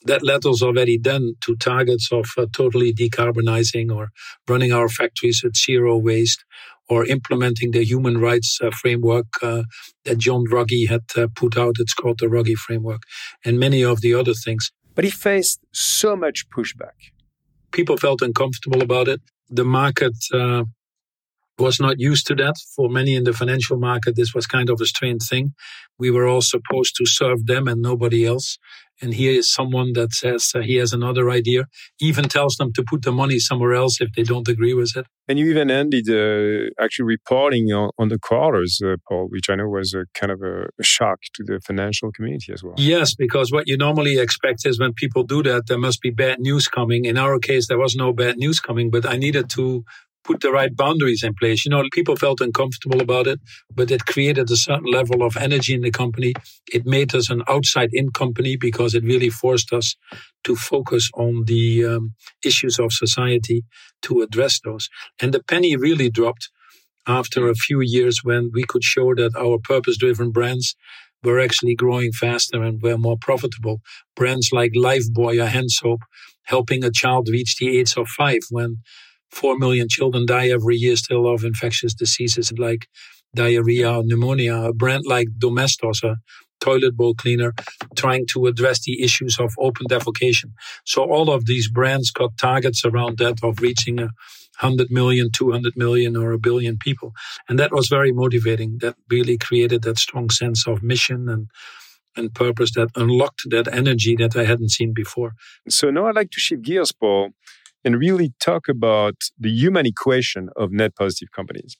That 0.04 0.22
led 0.22 0.46
us 0.46 0.62
already 0.62 0.96
then 0.96 1.34
to 1.44 1.56
targets 1.56 2.12
of 2.12 2.26
uh, 2.36 2.46
totally 2.52 2.92
decarbonizing 2.92 3.90
or 3.90 4.10
running 4.46 4.72
our 4.72 4.88
factories 4.88 5.42
at 5.44 5.56
zero 5.56 5.96
waste 5.96 6.44
or 6.88 7.06
implementing 7.06 7.70
the 7.72 7.84
human 7.84 8.18
rights 8.18 8.58
uh, 8.62 8.70
framework 8.70 9.26
uh, 9.42 9.62
that 10.04 10.18
John 10.18 10.44
Ruggie 10.50 10.88
had 10.88 11.02
uh, 11.16 11.28
put 11.34 11.56
out. 11.56 11.76
It's 11.78 11.94
called 11.94 12.18
the 12.18 12.26
Ruggie 12.26 12.56
Framework, 12.56 13.02
and 13.44 13.58
many 13.58 13.84
of 13.84 14.00
the 14.00 14.14
other 14.14 14.34
things. 14.34 14.70
But 14.94 15.04
he 15.04 15.10
faced 15.10 15.60
so 15.72 16.16
much 16.16 16.48
pushback. 16.50 17.12
People 17.70 17.96
felt 17.96 18.22
uncomfortable 18.22 18.82
about 18.82 19.08
it. 19.08 19.20
The 19.48 19.64
market 19.64 20.16
uh, 20.32 20.64
was 21.58 21.78
not 21.80 21.98
used 21.98 22.26
to 22.28 22.34
that. 22.36 22.54
For 22.74 22.88
many 22.88 23.14
in 23.14 23.24
the 23.24 23.32
financial 23.32 23.78
market, 23.78 24.16
this 24.16 24.34
was 24.34 24.46
kind 24.46 24.70
of 24.70 24.80
a 24.80 24.86
strange 24.86 25.22
thing. 25.28 25.54
We 25.98 26.10
were 26.10 26.26
all 26.26 26.42
supposed 26.42 26.96
to 26.96 27.06
serve 27.06 27.46
them 27.46 27.68
and 27.68 27.82
nobody 27.82 28.26
else. 28.26 28.58
And 29.00 29.14
here 29.14 29.32
is 29.32 29.52
someone 29.52 29.92
that 29.94 30.12
says 30.12 30.52
uh, 30.54 30.60
he 30.60 30.76
has 30.76 30.92
another 30.92 31.30
idea, 31.30 31.64
even 32.00 32.28
tells 32.28 32.56
them 32.56 32.72
to 32.74 32.82
put 32.82 33.02
the 33.02 33.12
money 33.12 33.38
somewhere 33.38 33.74
else 33.74 34.00
if 34.00 34.12
they 34.14 34.22
don't 34.22 34.48
agree 34.48 34.74
with 34.74 34.96
it. 34.96 35.06
And 35.28 35.38
you 35.38 35.50
even 35.50 35.70
ended 35.70 36.08
uh, 36.08 36.70
actually 36.82 37.04
reporting 37.04 37.70
on, 37.70 37.90
on 37.98 38.08
the 38.08 38.18
quarters, 38.18 38.80
uh, 38.84 38.96
Paul, 39.06 39.28
which 39.28 39.50
I 39.50 39.56
know 39.56 39.68
was 39.68 39.92
a 39.92 40.06
kind 40.14 40.32
of 40.32 40.40
a, 40.42 40.68
a, 40.80 40.82
shock 40.82 41.18
to 41.34 41.44
the 41.44 41.60
financial 41.60 42.10
community 42.12 42.52
as 42.52 42.64
well. 42.64 42.74
Yes, 42.78 43.14
because 43.14 43.52
what 43.52 43.68
you 43.68 43.76
normally 43.76 44.18
expect 44.18 44.66
is 44.66 44.80
when 44.80 44.94
people 44.94 45.24
do 45.24 45.42
that, 45.42 45.66
there 45.66 45.78
must 45.78 46.00
be 46.00 46.10
bad 46.10 46.40
news 46.40 46.66
coming. 46.66 47.04
In 47.04 47.18
our 47.18 47.38
case, 47.38 47.68
there 47.68 47.78
was 47.78 47.94
no 47.94 48.12
bad 48.14 48.38
news 48.38 48.58
coming, 48.58 48.90
but 48.90 49.04
I 49.04 49.16
needed 49.16 49.50
to 49.50 49.84
put 50.28 50.40
the 50.42 50.52
right 50.52 50.76
boundaries 50.76 51.22
in 51.22 51.32
place. 51.40 51.64
You 51.64 51.70
know, 51.70 51.82
people 51.90 52.16
felt 52.16 52.42
uncomfortable 52.42 53.00
about 53.00 53.26
it, 53.26 53.40
but 53.74 53.90
it 53.90 54.04
created 54.04 54.50
a 54.50 54.56
certain 54.56 54.90
level 54.98 55.22
of 55.22 55.36
energy 55.36 55.72
in 55.74 55.80
the 55.80 55.90
company. 55.90 56.34
It 56.70 56.84
made 56.84 57.14
us 57.14 57.30
an 57.30 57.42
outside 57.48 57.90
in 57.92 58.10
company 58.10 58.56
because 58.56 58.94
it 58.94 59.04
really 59.12 59.30
forced 59.30 59.72
us 59.72 59.96
to 60.44 60.54
focus 60.54 61.08
on 61.14 61.44
the 61.46 61.86
um, 61.86 62.14
issues 62.44 62.78
of 62.78 62.92
society 62.92 63.64
to 64.02 64.20
address 64.20 64.60
those. 64.60 64.88
And 65.20 65.32
the 65.32 65.42
penny 65.42 65.76
really 65.76 66.10
dropped 66.10 66.50
after 67.06 67.48
a 67.48 67.54
few 67.54 67.80
years 67.80 68.20
when 68.22 68.50
we 68.52 68.64
could 68.64 68.84
show 68.84 69.14
that 69.14 69.34
our 69.34 69.58
purpose 69.58 69.96
driven 69.96 70.30
brands 70.30 70.76
were 71.24 71.40
actually 71.40 71.74
growing 71.74 72.12
faster 72.12 72.62
and 72.62 72.82
were 72.82 72.98
more 72.98 73.16
profitable. 73.28 73.80
Brands 74.14 74.50
like 74.52 74.72
Lifebuoy 74.72 75.42
or 75.42 75.46
hand 75.46 75.70
soap 75.70 76.00
helping 76.44 76.84
a 76.84 76.90
child 76.90 77.28
reach 77.30 77.56
the 77.56 77.78
age 77.78 77.94
of 77.96 78.06
five 78.08 78.40
when 78.50 78.76
4 79.30 79.58
million 79.58 79.88
children 79.88 80.26
die 80.26 80.48
every 80.48 80.76
year 80.76 80.96
still 80.96 81.32
of 81.32 81.44
infectious 81.44 81.94
diseases 81.94 82.52
like 82.58 82.88
diarrhea 83.34 83.90
or 83.90 84.02
pneumonia. 84.04 84.56
A 84.56 84.72
brand 84.72 85.04
like 85.06 85.28
Domestos, 85.38 86.02
a 86.02 86.16
toilet 86.60 86.96
bowl 86.96 87.14
cleaner, 87.14 87.54
trying 87.96 88.26
to 88.26 88.46
address 88.46 88.84
the 88.84 89.02
issues 89.02 89.38
of 89.38 89.54
open 89.58 89.86
defecation. 89.86 90.52
So 90.84 91.04
all 91.04 91.30
of 91.30 91.46
these 91.46 91.70
brands 91.70 92.10
got 92.10 92.36
targets 92.36 92.84
around 92.84 93.18
that 93.18 93.38
of 93.42 93.60
reaching 93.60 94.00
a 94.00 94.10
100 94.60 94.90
million, 94.90 95.30
200 95.30 95.76
million, 95.76 96.16
or 96.16 96.32
a 96.32 96.38
billion 96.38 96.78
people. 96.78 97.12
And 97.48 97.58
that 97.58 97.72
was 97.72 97.88
very 97.88 98.12
motivating. 98.12 98.78
That 98.78 98.96
really 99.08 99.38
created 99.38 99.82
that 99.82 99.98
strong 99.98 100.30
sense 100.30 100.66
of 100.66 100.82
mission 100.82 101.28
and 101.28 101.48
and 102.16 102.34
purpose 102.34 102.72
that 102.72 102.88
unlocked 102.96 103.42
that 103.50 103.72
energy 103.72 104.16
that 104.16 104.36
I 104.36 104.44
hadn't 104.44 104.70
seen 104.70 104.92
before. 104.92 105.34
So 105.68 105.90
now 105.90 106.08
I'd 106.08 106.16
like 106.16 106.30
to 106.32 106.40
shift 106.40 106.62
gears, 106.62 106.90
Paul, 106.90 107.30
and 107.88 107.98
really 107.98 108.34
talk 108.38 108.68
about 108.68 109.14
the 109.38 109.48
human 109.48 109.86
equation 109.86 110.50
of 110.56 110.70
net 110.70 110.94
positive 110.94 111.30
companies. 111.32 111.78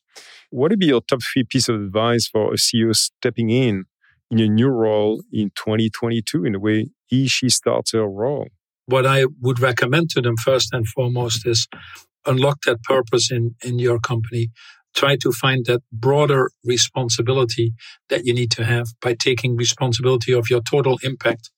What 0.49 0.71
would 0.71 0.79
be 0.79 0.87
your 0.87 1.03
top 1.03 1.21
three 1.23 1.45
piece 1.45 1.69
of 1.69 1.75
advice 1.75 2.27
for 2.27 2.55
a 2.55 2.57
CEO 2.57 2.97
stepping 2.97 3.51
in 3.51 3.85
in 4.31 4.41
a 4.41 4.49
new 4.49 4.69
role 4.69 5.23
in 5.31 5.51
2022 5.51 6.47
in 6.47 6.53
the 6.53 6.61
way 6.61 6.87
he, 7.05 7.29
she 7.29 7.51
starts 7.51 7.93
her 7.93 8.09
role? 8.09 8.49
What 8.87 9.05
I 9.05 9.27
would 9.43 9.61
recommend 9.61 10.09
to 10.11 10.23
them 10.23 10.39
first 10.43 10.73
and 10.73 10.89
foremost 10.89 11.47
is 11.47 11.69
unlock 12.25 12.63
that 12.65 12.83
purpose 12.85 13.31
in, 13.31 13.55
in 13.63 13.79
your 13.79 13.99
company. 14.01 14.49
Try 14.97 15.17
to 15.17 15.31
find 15.31 15.67
that 15.67 15.83
broader 15.93 16.51
responsibility 16.65 17.75
that 18.09 18.25
you 18.25 18.33
need 18.33 18.51
to 18.53 18.65
have 18.65 18.87
by 19.03 19.13
taking 19.13 19.57
responsibility 19.57 20.33
of 20.33 20.49
your 20.49 20.63
total 20.63 20.99
impact 21.03 21.51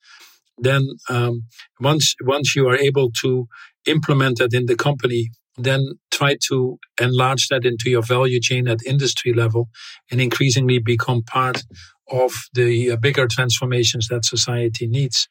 then 0.60 0.86
um, 1.08 1.44
once 1.80 2.14
once 2.22 2.54
you 2.54 2.68
are 2.68 2.76
able 2.76 3.10
to 3.22 3.48
implement 3.86 4.38
that 4.38 4.54
in 4.54 4.66
the 4.66 4.76
company, 4.76 5.30
then 5.56 5.98
try 6.10 6.36
to 6.48 6.78
enlarge 7.00 7.48
that 7.48 7.64
into 7.64 7.90
your 7.90 8.02
value 8.02 8.40
chain 8.40 8.68
at 8.68 8.84
industry 8.86 9.32
level 9.32 9.68
and 10.10 10.20
increasingly 10.20 10.78
become 10.78 11.22
part 11.22 11.64
of 12.10 12.32
the 12.54 12.90
uh, 12.90 12.96
bigger 12.96 13.26
transformations 13.26 14.08
that 14.08 14.24
society 14.24 14.86
needs. 14.86 15.28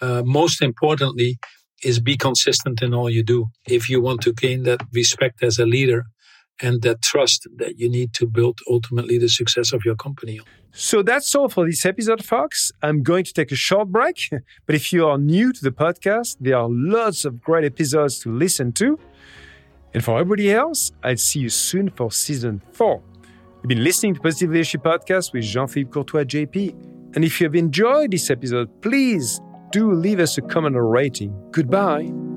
Uh, 0.00 0.22
most 0.24 0.62
importantly, 0.62 1.38
is 1.84 2.00
be 2.00 2.16
consistent 2.16 2.80
in 2.82 2.94
all 2.94 3.10
you 3.10 3.22
do. 3.22 3.46
If 3.66 3.88
you 3.88 4.00
want 4.00 4.20
to 4.22 4.32
gain 4.32 4.62
that 4.64 4.80
respect 4.92 5.42
as 5.42 5.58
a 5.58 5.66
leader, 5.66 6.04
and 6.62 6.80
that 6.82 7.02
trust 7.02 7.46
that 7.56 7.78
you 7.78 7.90
need 7.90 8.14
to 8.14 8.26
build 8.26 8.60
ultimately 8.70 9.18
the 9.18 9.28
success 9.28 9.72
of 9.72 9.84
your 9.84 9.96
company. 9.96 10.40
So 10.70 11.02
that's 11.02 11.34
all 11.34 11.50
for 11.50 11.66
this 11.66 11.84
episode, 11.84 12.24
folks. 12.24 12.72
I'm 12.82 13.02
going 13.02 13.24
to 13.24 13.32
take 13.34 13.52
a 13.52 13.56
short 13.56 13.88
break, 13.88 14.30
but 14.66 14.74
if 14.74 14.92
you 14.92 15.06
are 15.06 15.18
new 15.18 15.52
to 15.52 15.62
the 15.62 15.70
podcast, 15.70 16.36
there 16.40 16.56
are 16.56 16.68
lots 16.70 17.26
of 17.26 17.42
great 17.42 17.64
episodes 17.64 18.20
to 18.20 18.32
listen 18.32 18.72
to. 18.74 18.98
And 19.92 20.02
for 20.02 20.18
everybody 20.18 20.50
else, 20.50 20.92
I'll 21.02 21.18
see 21.18 21.40
you 21.40 21.50
soon 21.50 21.90
for 21.90 22.10
season 22.10 22.62
four. 22.72 23.02
You've 23.62 23.68
been 23.68 23.84
listening 23.84 24.14
to 24.14 24.20
Positive 24.20 24.50
Leadership 24.50 24.82
Podcast 24.82 25.34
with 25.34 25.44
Jean 25.44 25.68
Philippe 25.68 25.90
Courtois, 25.90 26.24
JP. 26.24 27.14
And 27.14 27.24
if 27.24 27.40
you 27.40 27.46
have 27.46 27.54
enjoyed 27.54 28.10
this 28.10 28.30
episode, 28.30 28.68
please 28.80 29.40
do 29.70 29.92
leave 29.92 30.20
us 30.20 30.38
a 30.38 30.42
comment 30.42 30.76
or 30.76 30.88
rating. 30.88 31.34
Goodbye. 31.50 32.31